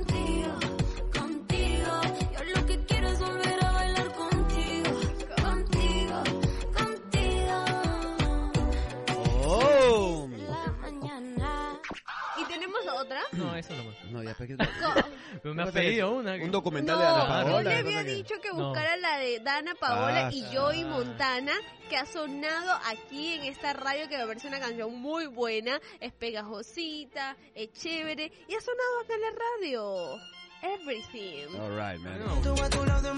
[13.33, 14.11] No, eso no.
[14.11, 14.57] No, ya, pues, ¿qué-
[15.41, 16.37] Pero me has ¿Vas a hacer pedido una.
[16.37, 17.61] que- Un documental No, de Ana yo Paola.
[17.61, 18.67] le ¿qué había que- dicho que No.
[18.67, 20.43] buscara la de Dana Paola Ah, y.
[20.55, 21.53] Joey Montana,
[21.89, 26.11] que ha sonado aquí en esta radio, que me parece una canción muy buena, es
[26.13, 30.17] pegajosita, es chévere, y ha sonado acá en la radio.
[30.63, 31.59] Everything.
[31.59, 32.19] All right, man.
[32.19, 32.35] No.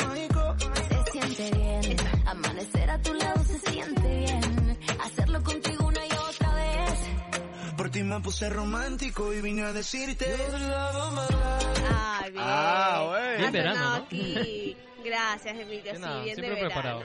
[0.05, 5.82] Se siente bien, amanecer a tu lado se siente bien, hacerlo contigo
[7.93, 10.25] ti me puse romántico y vine a decirte.
[10.25, 12.43] Ay, bien.
[12.43, 13.37] Ah, bueno.
[13.37, 13.93] Bien verano, ¿no?
[13.93, 14.75] aquí.
[15.05, 15.93] Gracias, Emilio.
[15.93, 16.59] Sí, nada, bien de verano.
[16.59, 17.03] preparado.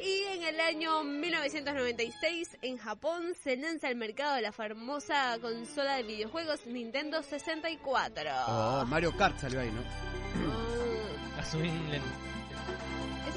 [0.00, 6.04] Y en el año 1996, en Japón, se lanza al mercado la famosa consola de
[6.04, 8.22] videojuegos Nintendo 64.
[8.46, 9.80] Oh, Mario Kart salió ahí, ¿no?
[9.80, 11.40] Oh.
[11.40, 11.58] ¿Ese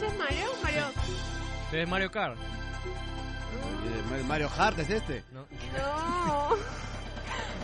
[0.05, 0.45] es Mario?
[0.61, 0.83] Mario.
[1.71, 2.37] Es Mario Kart.
[4.27, 5.23] Mario Kart es este.
[5.31, 5.45] ¿no?
[5.77, 6.49] No.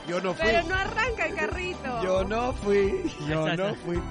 [0.08, 0.46] Yo no fui.
[0.46, 2.04] Pero no arranca el carrito.
[2.04, 3.12] Yo no fui.
[3.28, 4.02] Yo no fui.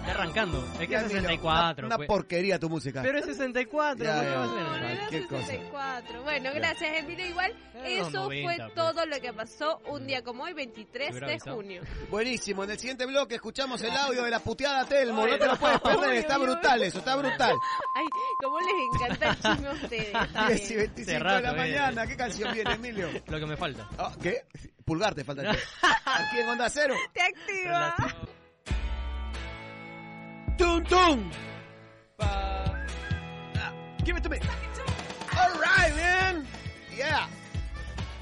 [0.00, 0.64] Está arrancando.
[0.80, 1.86] Es que es Emilio, 64.
[1.86, 2.08] Una, una pues.
[2.08, 3.02] porquería tu música.
[3.02, 4.04] Pero es 64.
[4.04, 4.22] Ya.
[4.22, 5.46] No, no cosa.
[5.46, 6.22] 64.
[6.22, 7.26] Bueno, gracias, Emilio.
[7.26, 8.74] Igual, eso 90, fue pues.
[8.74, 11.56] todo lo que pasó un día como hoy, 23 hubiera de avisado.
[11.56, 11.82] junio.
[12.10, 12.64] Buenísimo.
[12.64, 15.24] En el siguiente bloque escuchamos el audio de la puteada Telmo.
[15.24, 15.58] Ay, No te lo no.
[15.58, 16.12] puedes perder.
[16.14, 16.98] Está brutal eso.
[16.98, 17.54] Está brutal.
[17.96, 18.06] Ay,
[18.42, 20.14] cómo les encanta el chisme a ustedes.
[20.26, 20.78] Está 10 y bien.
[20.94, 21.56] 25 de rato, la eh.
[21.56, 22.06] mañana.
[22.06, 23.08] ¿Qué canción viene, Emilio?
[23.26, 23.88] Lo que me falta.
[23.98, 24.44] Ah, ¿Qué?
[24.84, 25.50] Pulgar te falta.
[25.50, 26.94] Aquí en Onda Cero.
[27.12, 27.94] Te activa.
[30.60, 31.30] ¡Tum, tum!
[32.18, 32.84] Ah,
[34.04, 34.38] Give it to me.
[35.32, 36.46] All right, man.
[36.94, 37.26] Yeah.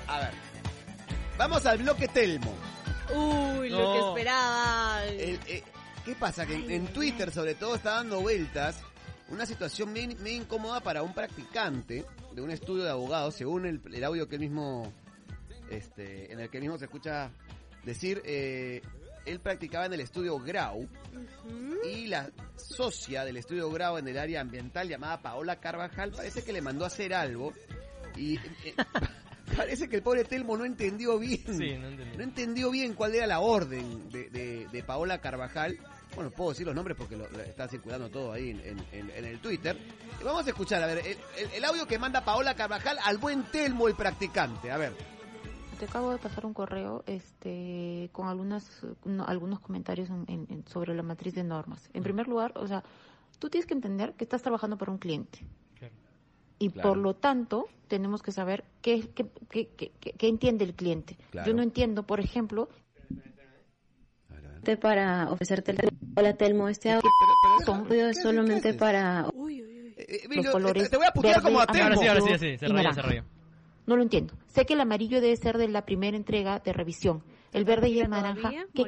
[0.07, 0.31] A ver.
[1.37, 2.55] Vamos al bloque Telmo.
[3.13, 3.93] Uy, lo No.
[3.93, 5.05] que esperaba.
[5.07, 5.65] El, eh,
[6.05, 6.47] ¿Qué pasa?
[6.47, 8.81] Que en, en Twitter, sobre todo, está dando vueltas
[9.31, 13.81] una situación muy, muy incómoda para un practicante de un estudio de abogados, según el,
[13.93, 14.93] el audio que él mismo,
[15.71, 17.31] este, en el que mismo se escucha
[17.85, 18.81] decir, eh,
[19.29, 20.89] él practicaba en el estudio Grau
[21.85, 26.53] y la socia del estudio Grau en el área ambiental llamada Paola Carvajal parece que
[26.53, 27.53] le mandó a hacer algo
[28.17, 28.75] y eh,
[29.57, 31.43] parece que el pobre Telmo no entendió bien.
[31.47, 31.77] Sí,
[32.17, 35.79] no entendió bien cuál era la orden de, de- de Paola Carvajal.
[36.15, 39.11] Bueno, puedo decir los nombres porque lo, lo está circulando todo ahí en, en- en-
[39.11, 39.79] en el Twitter.
[40.25, 43.45] Vamos a escuchar, a ver, el, el- el audio que manda Paola Carvajal al buen
[43.45, 44.71] Telmo, el practicante.
[44.71, 44.93] A ver.
[45.79, 51.03] Te acabo de pasar un correo este, con algunas, no, algunos comentarios en- sobre la
[51.05, 51.89] matriz de normas.
[51.95, 52.83] En primer lugar, o sea,
[53.39, 55.39] tú tienes que entender que estás trabajando para un cliente.
[55.79, 55.95] Claro.
[56.59, 56.89] Y Claro.
[56.89, 61.17] por lo tanto, tenemos que saber qué, qué, qué- qué- qué- qué entiende el cliente.
[61.31, 61.47] Claro.
[61.49, 62.69] Yo no entiendo, por ejemplo,
[64.81, 65.79] para ofrecerte el...
[66.17, 69.27] Hola Telmo, este audio Pero- pero eso- ¿qué- es solamente para...
[69.33, 69.95] Uy, uy, uy.
[69.97, 71.85] Eh, eh, los colores te, te voy a putear verde, como a Telmo.
[71.85, 73.25] Ahora sí, ahora sí, sí, se y rayó, se naranja.
[73.89, 74.35] No lo entiendo.
[74.47, 77.25] Sé que el amarillo debe ser de la primera entrega de revisión.
[77.53, 78.51] El verde y el naranja.
[78.75, 78.85] ¿qué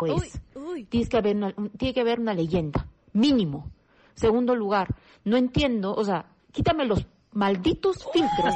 [0.00, 0.40] ¿Molesta?
[0.54, 0.88] pues?
[0.88, 3.68] Tienes que haber una, un- tiene que haber una leyenda, mínimo.
[4.14, 8.54] Segundo lugar, no entiendo, o sea, quítame los malditos filtros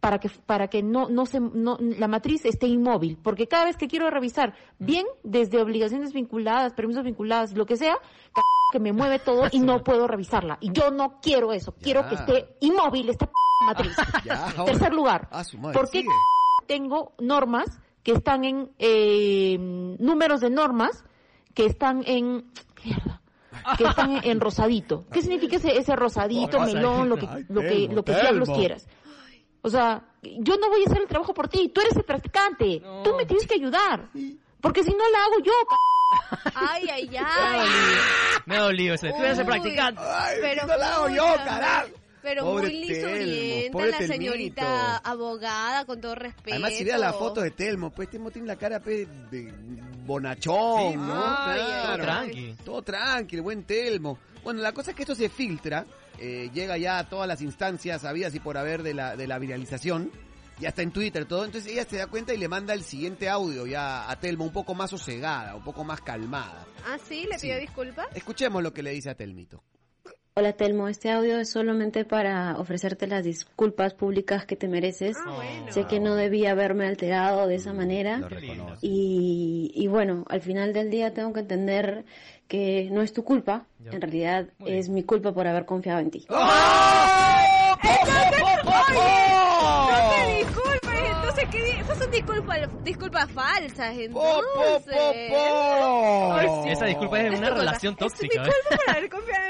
[0.00, 3.76] para que para que no no se no, la matriz esté inmóvil, porque cada vez
[3.76, 7.96] que quiero revisar bien desde obligaciones vinculadas, permisos vinculados, lo que sea,
[8.72, 10.56] que me mueve todo y no puedo revisarla.
[10.60, 13.96] Y yo no quiero eso, quiero que esté inmóvil esta matriz.
[14.24, 14.52] Ya.
[14.64, 16.12] Tercer lugar, Ah, su madre, ¿por qué sigue.
[16.66, 17.66] tengo normas
[18.02, 21.04] que están en eh, números de normas
[21.54, 22.50] que están en
[22.84, 23.20] mierda,
[23.76, 25.04] que están en, en rosadito.
[25.12, 28.50] ¿Qué significa ese, ese rosadito, melón, lo que ay, lo que Telmo, lo que diablos
[28.50, 28.86] quieras?
[29.62, 32.80] O sea, yo no voy a hacer el trabajo por ti, tú eres el practicante,
[32.80, 33.02] No.
[33.02, 34.08] tú me tienes que ayudar.
[34.62, 37.68] Porque si no la hago yo, c- Ay, ay, ay.
[38.46, 39.10] Me ha dolido ese.
[39.10, 40.00] Tú eres el practicante.
[40.02, 41.88] Ay, Pero no la hago yo, carajo.
[42.22, 44.14] Pero Pobre muy Telmo, lisurienta pobre la Telmito.
[44.14, 46.50] señorita abogada, con todo respeto.
[46.50, 49.52] Además, si veas la foto de Telmo, pues Telmo tiene la cara pues, de
[50.06, 51.14] bonachón, Sí, ¿no?
[51.14, 52.54] Todo tranqui.
[52.64, 54.18] Todo tranquilo, buen Telmo.
[54.44, 55.86] Bueno, la cosa es que esto se filtra,
[56.18, 59.38] eh, llega ya a todas las instancias habidas y por haber de la, de la
[59.38, 60.10] viralización,
[60.58, 61.44] ya está en Twitter, todo.
[61.44, 64.52] Entonces ella se da cuenta y le manda el siguiente audio ya a Telmo, un
[64.52, 66.66] poco más sosegada, un poco más calmada.
[66.86, 67.46] Ah, sí, le Sí.
[67.48, 68.08] pido disculpas.
[68.14, 69.62] Escuchemos lo que le dice a Telmito.
[70.40, 75.18] Hola Telmo, este audio es solamente para ofrecerte las disculpas públicas que te mereces.
[75.22, 75.70] Ah, bueno.
[75.70, 78.12] Sé que no debía haberme alterado de esa manera.
[78.16, 78.28] Lindo.
[78.30, 78.78] reconoce.
[78.86, 82.06] Y, y bueno, al final del día tengo que entender
[82.48, 83.90] que no es tu culpa, Ya.
[83.90, 86.26] en realidad Muy es mi culpa por haber confiado en ti.
[86.30, 86.38] No
[90.10, 94.96] te disculpes, entonces, ¿qué Esas son disculpas, disculpas falsas, ¡Po, po, entonces.
[94.96, 96.32] po, po!
[96.32, 96.70] Ay, sí.
[96.70, 98.42] Esa disculpa es Es una relación Es mi tóxica.
[98.42, 98.46] ¿eh?
[98.46, 99.44] culpa por haber confiado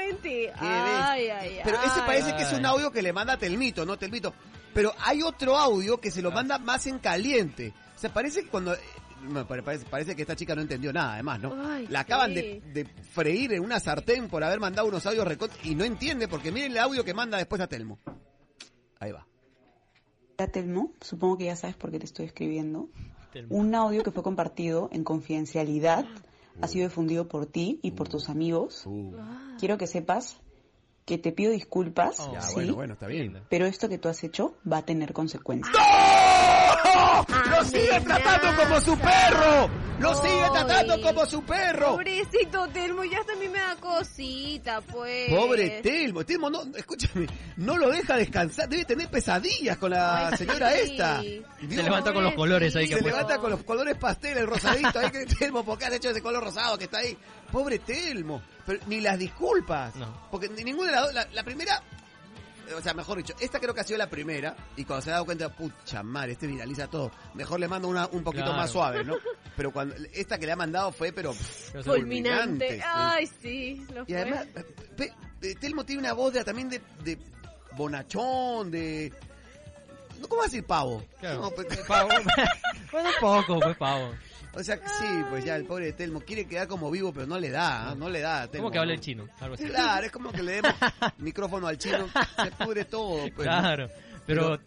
[0.57, 1.59] Ay, ay, ay.
[1.63, 2.59] Pero ese parece que es Ay.
[2.59, 3.97] un audio que le manda Telmito, ¿no?
[3.97, 4.33] Telmito.
[4.73, 7.73] Pero hay otro audio que se lo manda más en caliente.
[7.95, 8.73] O sea, parece que cuando...
[8.73, 8.79] eh,
[9.23, 11.53] no, parece, parece que esta chica no entendió nada, además, ¿no?
[11.63, 12.35] Ay, La acaban sí.
[12.35, 16.27] de, de freír en una sartén por haber mandado unos audios recot y no entiende
[16.27, 17.99] porque miren el audio que manda después a Telmo.
[18.99, 19.27] Ahí va.
[20.37, 22.89] Hola, Telmo, supongo que ya sabes por qué te estoy escribiendo.
[23.31, 23.55] Telmo.
[23.55, 26.05] Un audio que fue compartido en confidencialidad
[26.61, 28.83] ha sido difundido por ti y por tus amigos.
[28.85, 29.13] Uh,
[29.59, 30.37] Quiero que sepas
[31.05, 32.33] que te pido disculpas, Oh.
[32.33, 33.23] ya, sí, bueno, bueno, está bien.
[33.23, 33.43] Linda.
[33.49, 35.75] pero esto que tú has hecho va a tener consecuencias.
[35.77, 36.60] ¡Oh!
[36.93, 37.25] ¡No!
[37.49, 39.69] ¡Lo sigue tratando como su perro!
[39.99, 41.91] ¡Lo sigue tratando como su perro!
[41.91, 45.29] Pobrecito Telmo, ya hasta a mí me da cosita, pues.
[45.29, 47.27] Pobre Telmo, Telmo no, escúchame,
[47.57, 50.79] no lo deja descansar, debe tener pesadillas con la Ay, señora sí.
[50.91, 51.21] esta.
[51.21, 54.97] Se levanta con los colores ahí que Se levanta con los colores pastel, el rosadito
[54.99, 57.15] ahí que Telmo, ¿por qué has hecho ese color rosado que está ahí?
[57.51, 60.27] Pobre Telmo, pero ni las disculpas, No.
[60.31, 61.79] porque ni ninguna de las dos, la, la primera,
[62.75, 65.13] o sea, mejor dicho, esta creo que ha sido la primera, y cuando se ha
[65.13, 68.57] dado cuenta, pucha madre, este viraliza todo, mejor le mando una un poquito Claro.
[68.59, 69.15] más suave, ¿no?
[69.55, 71.33] Pero cuando esta que le ha mandado fue, pero...
[71.71, 72.81] Pero Fulminante.
[72.85, 74.15] Ay, sí, lo Y fue.
[74.21, 74.45] además,
[74.95, 77.17] pe- eh, Telmo tiene una voz de, también de, de
[77.75, 79.11] bonachón, de...
[80.29, 81.03] ¿Cómo decir pavo?
[81.19, 81.41] Claro.
[81.41, 82.09] No, pues, Pavo.
[82.91, 84.11] bueno, poco, pues pavo.
[84.53, 87.39] O sea, sí, pues ya el pobre de Telmo quiere quedar como vivo, pero no
[87.39, 87.95] le da, ¿ah?
[87.95, 88.43] no le da.
[88.43, 88.95] a Telmo, Como que habla ¿no?
[88.95, 89.65] el chino, algo así.
[89.65, 90.73] Claro, es como que le demos
[91.19, 92.07] micrófono al chino,
[92.43, 93.29] se pudre todo.
[93.35, 93.59] Pues, ¿no?
[93.59, 93.89] Claro,
[94.25, 94.59] pero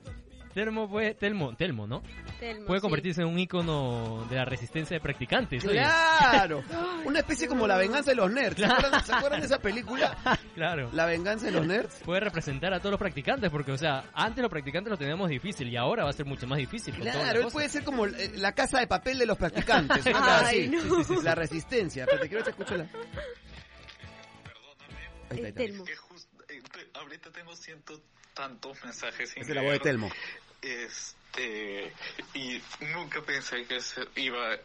[0.54, 2.02] Telmo puede, Telmo, Telmo, ¿no?
[2.38, 2.82] Telmo, Puede sí.
[2.82, 5.64] convertirse en un ícono de la resistencia de practicantes.
[5.64, 5.80] oye.
[5.80, 6.62] Claro,
[7.04, 8.58] una especie como la venganza de los nerds.
[8.58, 10.16] ¿Se acuerdan, ¿se acuerdan de esa película?
[10.54, 10.88] Claro.
[10.92, 11.96] La venganza de los nerds.
[12.04, 15.68] Puede representar a todos los practicantes, porque, o sea, antes los practicantes lo teníamos difícil
[15.68, 16.94] y ahora va a ser mucho más difícil.
[16.94, 20.04] Claro, él puede ser como eh, la casa de papel de los practicantes.
[20.04, 20.68] cosa Ay, así.
[20.68, 20.80] no.
[20.98, 22.06] Sí, sí, sí, La resistencia.
[22.06, 22.84] Pero te quiero que escuche la...
[22.84, 22.90] Ahí
[25.30, 25.60] está, ahí Eh, está.
[25.60, 25.84] Telmo.
[26.94, 28.00] ahorita tengo ciento
[28.34, 29.78] tantos mensajes es la voz de.
[29.80, 30.10] Telmo.
[30.64, 31.92] Este,
[32.32, 32.62] y
[32.94, 34.56] nunca pensé que se iba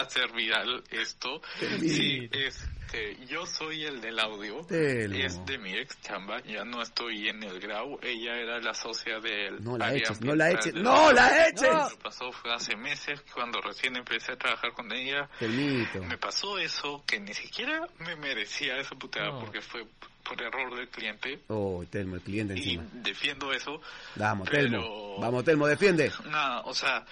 [0.00, 1.40] a ser viral esto.
[1.80, 4.60] Sí, este, yo soy el del audio.
[4.70, 7.98] Es de mi ex chamba, ya no estoy en el grau.
[8.02, 11.62] Ella era la socia del No la eches, no la eches, no la eches.
[11.72, 15.28] Lo que pasó fue hace meses, cuando recién empecé a trabajar con ella.
[15.38, 16.02] Telmito.
[16.04, 19.40] Me pasó eso que ni siquiera me merecía esa puteada No.
[19.40, 19.84] porque fue
[20.22, 22.84] por error del cliente Oh, Telmo, el cliente y encima.
[22.92, 23.80] defiendo eso.
[24.16, 25.18] Vamos, pero- Telmo.
[25.18, 26.12] Vamos, Telmo, defiende.
[26.26, 27.04] Nada, o sea,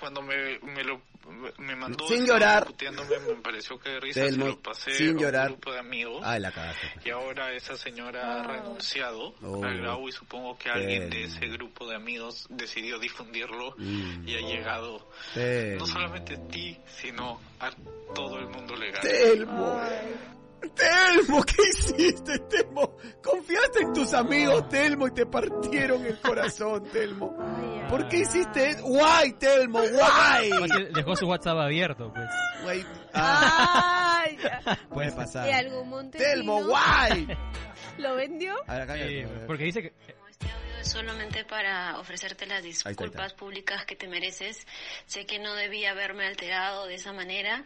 [0.00, 1.00] cuando me, me lo
[1.58, 2.66] me mandó Sin llorar.
[2.68, 5.46] me pareció que de risa Telmo, se lo pasé sin a llorar.
[5.48, 6.22] un grupo de amigos.
[6.24, 6.92] Ay, la cagaste.
[7.04, 9.64] Y ahora esa señora ha renunciado Oh.
[9.64, 14.28] al grau y supongo que alguien de ese grupo de amigos decidió difundirlo Mm.
[14.28, 15.76] y ha llegado Telmo.
[15.78, 17.70] no solamente a ti, sino a
[18.14, 19.02] todo el mundo legal.
[20.70, 21.42] Telmo.
[21.44, 22.96] ¿qué hiciste, Telmo?
[23.22, 27.36] Confiaste en tus amigos, Telmo, y te partieron el corazón, Telmo.
[27.88, 28.82] ¿Por qué hiciste eso?
[28.84, 30.50] Guay, Telmo, guay.
[30.94, 32.26] Dejó su WhatsApp abierto, pues.
[32.62, 32.84] Guay.
[33.14, 34.78] Ah, Ay, ya.
[34.88, 35.48] puede ¿Y pasar.
[35.50, 37.28] algún Telmo, guay.
[37.98, 38.54] ¿Lo vendió?
[38.66, 39.92] A ver, acá Sí, porque dice que
[40.80, 42.88] es solamente para ofrecerte las está.
[42.90, 44.66] disculpas públicas que te mereces.
[45.06, 47.64] Sé que no debía haberme alterado de esa manera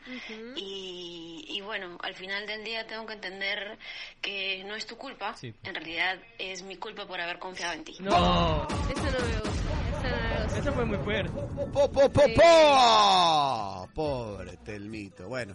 [0.57, 3.79] y, y bueno, al final del día tengo que entender
[4.21, 5.35] que no es tu culpa.
[5.37, 5.55] Sí.
[5.65, 7.97] En realidad es mi culpa por haber confiado en ti.
[8.01, 9.61] no, Eso no me gusta.
[9.91, 10.59] Eso no me gusta.
[10.59, 11.41] eso fue muy fuerte.
[11.73, 12.35] Po, po, po, Sí.
[12.37, 13.89] po.
[13.95, 15.29] Pobre Telmito.
[15.29, 15.55] Bueno,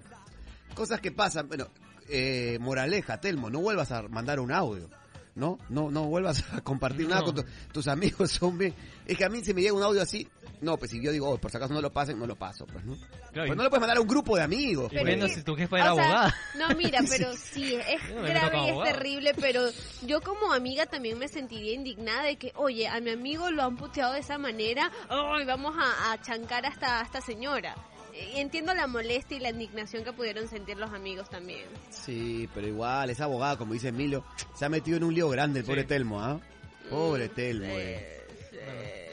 [0.75, 1.47] cosas que pasan.
[1.47, 1.67] Bueno,
[2.09, 4.89] eh, moraleja, Telmo, no vuelvas a mandar un audio.
[5.35, 5.59] ¿No?
[5.67, 8.73] No, no vuelvas a compartir nada con tu- tus amigos, hombre.
[9.05, 10.25] Es que a mí si me llega un audio así,
[10.61, 12.65] no, pues si yo digo, oh, por si acaso no lo pasen, no lo paso,
[12.65, 12.95] pues, ¿no?
[13.33, 14.85] Claro, Pues no le puedes mandar a un grupo de amigos.
[14.93, 15.03] y pues.
[15.03, 16.35] menos si tu jefa era O sea, abogada.
[16.57, 19.61] No, mira, pero sí, es no grave y es terrible, pero
[20.03, 23.75] yo como amiga también me sentiría indignada de que, oye, a mi amigo lo han
[23.75, 27.75] puteado de esa manera, ay, vamos a, a chancar hasta a esta señora.
[28.33, 31.65] Y entiendo la molestia y la indignación que pudieron sentir los amigos también.
[31.89, 34.23] Sí, pero igual, esa abogada, como dice Emilio,
[34.55, 35.87] se ha metido en un lío grande el pobre Sí.
[35.87, 36.39] Telmo, ¿ah?
[36.89, 37.65] Pobre Telmo.
[37.67, 38.11] eh.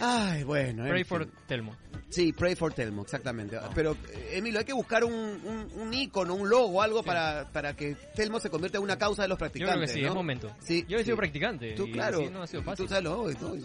[0.01, 0.85] Ay, bueno.
[0.85, 1.77] en Pray for Telmo.
[2.13, 3.59] Sí, Pray for Telmo, exactamente.
[3.75, 7.75] Pero, eh, Emilio, hay que buscar un, un, un ícono, un logo, algo para, para
[7.75, 9.75] que Telmo se convierta en una causa de los Yo practicantes.
[9.75, 10.09] creo que sí, ¿no?
[10.09, 10.55] es momento.
[10.61, 11.19] Sí, Yo he sido sí.
[11.21, 11.73] practicante.
[11.73, 12.19] Tú, y claro.
[12.19, 12.85] sí, no ha sido fácil.
[12.85, 13.59] Tú sabes lo ¿no?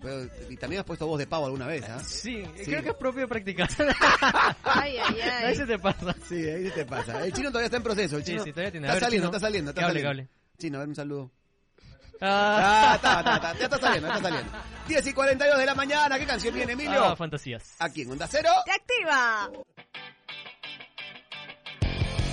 [0.00, 1.98] Pero- y también has puesto voz de pavo alguna vez, ¿ah?
[2.02, 2.64] Sí, Sí.
[2.64, 3.68] creo que es propio practicar.
[4.64, 5.46] Ay, ay, ay.
[5.48, 6.14] veces te pasa.
[6.26, 7.24] Sí, ahí sí te pasa.
[7.24, 8.16] El chino todavía está en proceso.
[8.16, 8.86] El chino sí, todavía tiene.
[8.86, 10.08] A Está ver, saliendo, chino, está saliendo, está saliendo.
[10.08, 10.28] hable.
[10.58, 11.30] Chino, a ver un saludo.
[12.20, 14.52] Ah, Ah, está, está, está, ya está saliendo, ya está saliendo.
[14.88, 17.04] 10 y 42 de la mañana, ¿qué canción viene, Emilio?
[17.04, 17.74] ah, fantasías.
[17.78, 18.50] Aquí en Onda Cero.
[18.64, 19.50] ¡Se activa!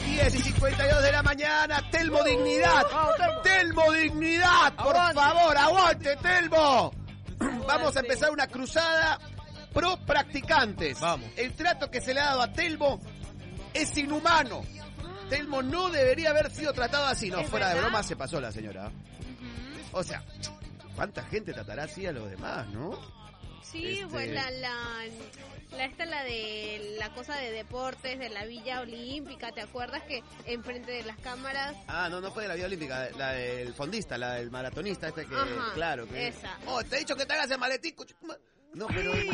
[0.05, 2.85] 10 y 52 de la mañana, Telmo Dignidad.
[3.43, 6.91] Telmo Dignidad, por favor, aguante, Telmo.
[7.67, 9.19] Vamos a empezar una cruzada
[9.73, 10.99] pro practicantes.
[10.99, 11.29] Vamos.
[11.35, 12.99] El trato que se le ha dado a Telmo
[13.73, 14.63] es inhumano.
[15.29, 17.29] Telmo no debería haber sido tratado así.
[17.29, 18.89] No, ¿Es fuera de broma se pasó la señora.
[19.91, 20.23] O sea,
[20.95, 22.99] ¿cuánta gente tratará así a los demás, no?
[23.63, 24.73] Sí, Este- pues la, la,
[25.71, 30.23] la, esta la de la cosa de deportes de la Villa Olímpica, ¿te acuerdas que
[30.45, 34.17] enfrente de las cámaras Ah, no, no fue de la Vía Olímpica, la del fondista,
[34.17, 36.27] la del maratonista, este que, Ajá, claro, que...
[36.29, 36.57] esa.
[36.67, 38.37] Oh, te he dicho que te hagas el maletín, coche- ma-
[38.77, 39.13] No, pero...
[39.15, 39.29] Sí,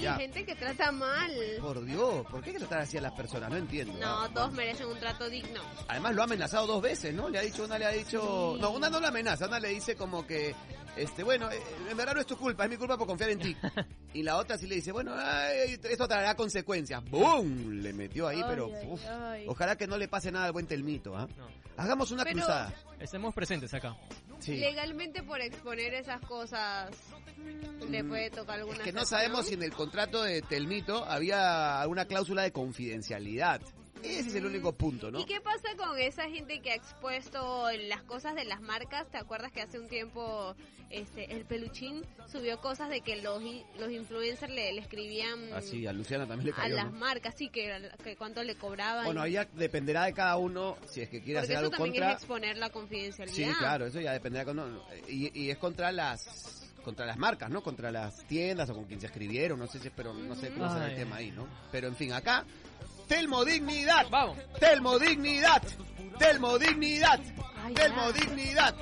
[0.00, 0.16] Ya.
[0.16, 1.32] gente que trata mal.
[1.60, 3.50] Por Dios, ¿por qué hay que tratar así a las personas?
[3.50, 3.94] No entiendo.
[3.98, 5.60] No, todos merecen un trato digno.
[5.88, 7.28] Además lo ha amenazado dos veces, ¿no?
[7.28, 8.56] Le ha dicho, una le ha dicho...
[8.60, 10.54] No, una no la amenaza, una le dice como que...
[10.96, 13.38] Este, bueno, eh, en verdad no es tu culpa, es mi culpa por confiar en
[13.38, 13.56] ti.
[14.14, 17.04] Y la otra sí le dice, bueno, ay, esto traerá consecuencias.
[17.10, 17.82] ¡Bum!
[17.82, 18.70] Le metió ahí, Ay, pero...
[18.74, 19.44] ay, uf, ay.
[19.46, 21.28] ojalá que no le pase nada al buen Telmito, ¿ah?
[21.76, 22.72] Hagamos una Pero- cruzada.
[22.98, 23.94] Estemos presentes acá.
[24.38, 24.56] Sí.
[24.56, 26.90] Legalmente por exponer esas cosas
[27.90, 28.82] le puede tocar alguna Mm.
[28.84, 33.60] Que no sabemos si en el contrato de Telmito había alguna cláusula de confidencialidad.
[34.02, 35.18] Ese es el único punto, ¿no?
[35.20, 39.06] ¿Y qué pasa con esa gente que ha expuesto las cosas de las marcas?
[39.10, 40.54] ¿Te acuerdas que hace un tiempo
[40.90, 45.84] este el peluchín subió cosas de que los i- los influencers le, le escribían Así,
[45.86, 46.98] a Luciana también le a cayó, las ¿no?
[47.00, 49.04] marcas, sí, que, que cuánto le cobraban?
[49.04, 51.70] Bueno, ahí ya dependerá de cada uno si es que quiere Porque hacer eso algo
[51.70, 52.10] también contra...
[52.12, 53.36] es exponer la confidencialidad.
[53.36, 54.44] Sí, claro, eso ya dependerá.
[54.44, 57.64] con- y, y es contra las contra las marcas, ¿no?
[57.64, 60.72] Contra las tiendas o con quien se escribieron, no sé si, pero no sé cómo
[60.72, 61.48] será el tema ahí, ¿no?
[61.72, 62.44] Pero en fin, acá
[63.08, 64.06] Telmo Dignidad.
[64.10, 64.36] Vamos.
[64.58, 65.62] Telmo Dignidad.
[66.18, 67.20] Telmo Dignidad.
[67.64, 68.12] Ay, Telmo.
[68.12, 68.74] Dignidad.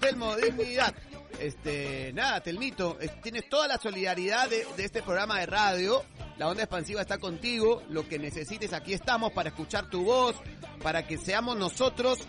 [0.00, 0.94] Telmo Dignidad.
[1.38, 6.04] Este, nada, Telmito, es- tienes toda la solidaridad de, de este programa de radio.
[6.38, 7.82] La onda expansiva está contigo.
[7.88, 10.36] Lo que necesites, aquí estamos para escuchar tu voz,
[10.82, 12.20] para que seamos nosotros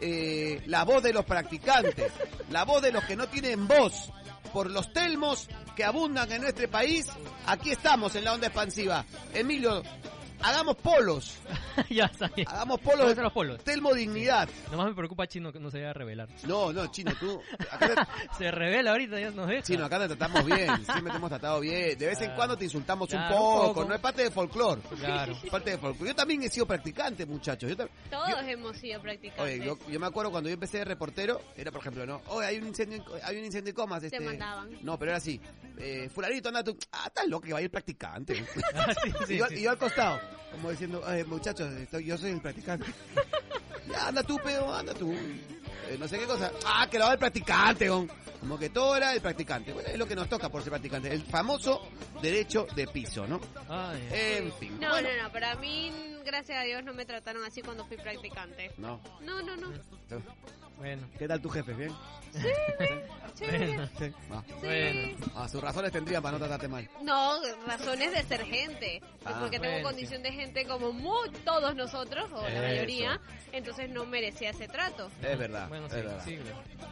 [0.00, 2.12] eh, la voz de los practicantes,
[2.50, 4.10] la voz de los que no tienen voz.
[4.52, 7.06] Por los telmos que abundan en nuestro país,
[7.46, 9.04] aquí estamos en la onda expansiva.
[9.32, 9.82] Emilio,
[10.42, 11.36] hagamos polos.
[11.90, 12.48] ya está bien.
[12.48, 13.64] Hagamos polos ¿Dónde de están los polos?
[13.64, 14.48] Telmo Dignidad.
[14.70, 16.28] Nomás me preocupa Chino que no se vaya a revelar.
[16.44, 17.40] No, no, Chino, tú.
[17.70, 18.06] Acá
[18.38, 19.62] Se revela ahorita, ya nos deja.
[19.62, 21.98] Chino, acá te tratamos bien, siempre te hemos tratado bien.
[21.98, 22.36] De vez en Claro.
[22.36, 23.84] cuando te insultamos un Claro, un poco, poco.
[23.88, 24.80] no es parte de folclore.
[24.98, 25.36] Claro.
[25.50, 26.10] Parte de folclore.
[26.10, 27.70] Yo también he sido practicante, muchachos.
[27.70, 27.76] Yo,
[28.10, 29.42] Todos yo- hemos sido practicantes.
[29.44, 32.20] Oye, yo, yo me acuerdo cuando yo empecé de reportero, era por ejemplo, ¿no?
[32.28, 34.00] Oye, hay un incendio en, hay un incendio en comas.
[34.00, 34.70] Te Este, mandaban.
[34.82, 35.40] No, pero era así.
[35.78, 36.76] Eh, fulanito, anda tú.
[36.92, 38.44] Ah, estás loco que va a ir practicante.
[38.74, 39.54] Ah, sí, sí, y, yo, sí.
[39.56, 40.18] y yo al costado,
[40.50, 42.86] como diciendo, "Ay, muchachos, estoy- yo soy el practicante.
[43.90, 45.12] ya, anda tú, pedo, anda tú.
[45.12, 46.52] Eh, no sé qué cosa.
[46.64, 48.10] Ah, que lo va el practicante, gon.
[48.40, 49.72] Como que todo era el practicante.
[49.72, 51.12] Bueno, es lo que nos toca por ser practicante.
[51.12, 51.88] El famoso
[52.20, 53.40] derecho de piso, ¿no?
[53.68, 54.80] Ay, En fin.
[54.80, 55.08] No, bueno.
[55.16, 55.92] no, no, pero a mí,
[56.24, 58.72] gracias a Dios, no me trataron así cuando fui practicante.
[58.78, 59.00] No.
[59.20, 59.72] No, no, no.
[60.78, 61.02] Bueno.
[61.18, 61.72] ¿Qué tal tu jefe?
[61.74, 61.92] ¿Bien?
[63.34, 63.88] Chévere.
[63.98, 64.12] Sí.
[64.30, 64.42] Ah.
[64.60, 65.16] Bueno.
[65.34, 66.88] Ah, sus razones tendrían para no tratarte mal.
[67.02, 69.02] No, razones de ser gente.
[69.24, 72.62] Ah, porque tengo bueno, condición de gente como muy, todos nosotros, o la Eso.
[72.62, 73.20] mayoría,
[73.52, 75.10] entonces no merecía ese trato.
[75.22, 75.68] Es verdad.
[75.68, 76.22] Bueno, es sí, verdad.
[76.24, 76.38] sí.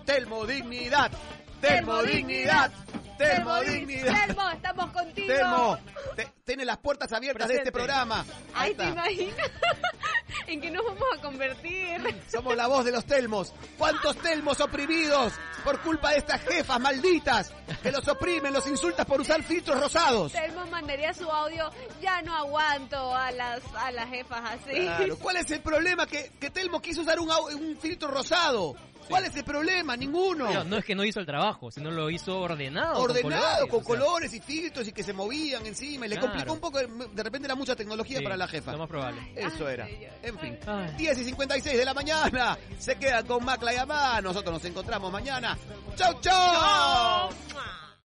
[0.06, 1.12] Telmo Dignidad.
[1.60, 2.70] Telmo Dignidad.
[3.18, 4.26] Telmo Dignidad.
[4.26, 5.26] Telmo, estamos contigo.
[5.28, 5.78] Telmo,
[6.16, 8.24] te- tiene las puertas abiertas de este programa.
[8.54, 9.50] Ahí Ay, ¿te imaginas?
[10.46, 12.22] ¿En qué nos vamos a convertir?
[12.32, 13.52] Somos la voz de los Telmos.
[13.78, 15.32] ¿Cuántos Telmos oprimidos
[15.62, 17.52] por culpa de estas jefas malditas
[17.82, 20.32] que los oprimen, los insultas por usar filtros rosados?
[20.32, 24.72] Telmo mandaría su audio, ya no aguanto a las a las jefas así.
[24.80, 26.06] Claro, ¿Cuál es el problema?
[26.06, 28.74] Que, que Telmo quiso usar un, un filtro rosado.
[29.10, 29.96] ¿Cuál es el problema?
[29.96, 30.52] Ninguno.
[30.52, 33.00] No, no es que no hizo el trabajo, sino lo hizo ordenado.
[33.02, 36.06] Ordenado, con colores, y filtros y que se movían encima.
[36.06, 36.28] Y le Claro.
[36.32, 38.72] complicó un poco, de repente era mucha tecnología Sí, para la jefa.
[38.72, 39.20] Lo más probable.
[39.36, 39.88] Eso era.
[40.22, 40.58] En fin.
[40.66, 40.94] Ay.
[40.96, 42.56] 10 y 56 de la mañana.
[42.78, 44.20] Se quedan con Macla y Amá.
[44.20, 45.58] Nosotros nos encontramos mañana.
[45.96, 47.30] ¡Chau, chau!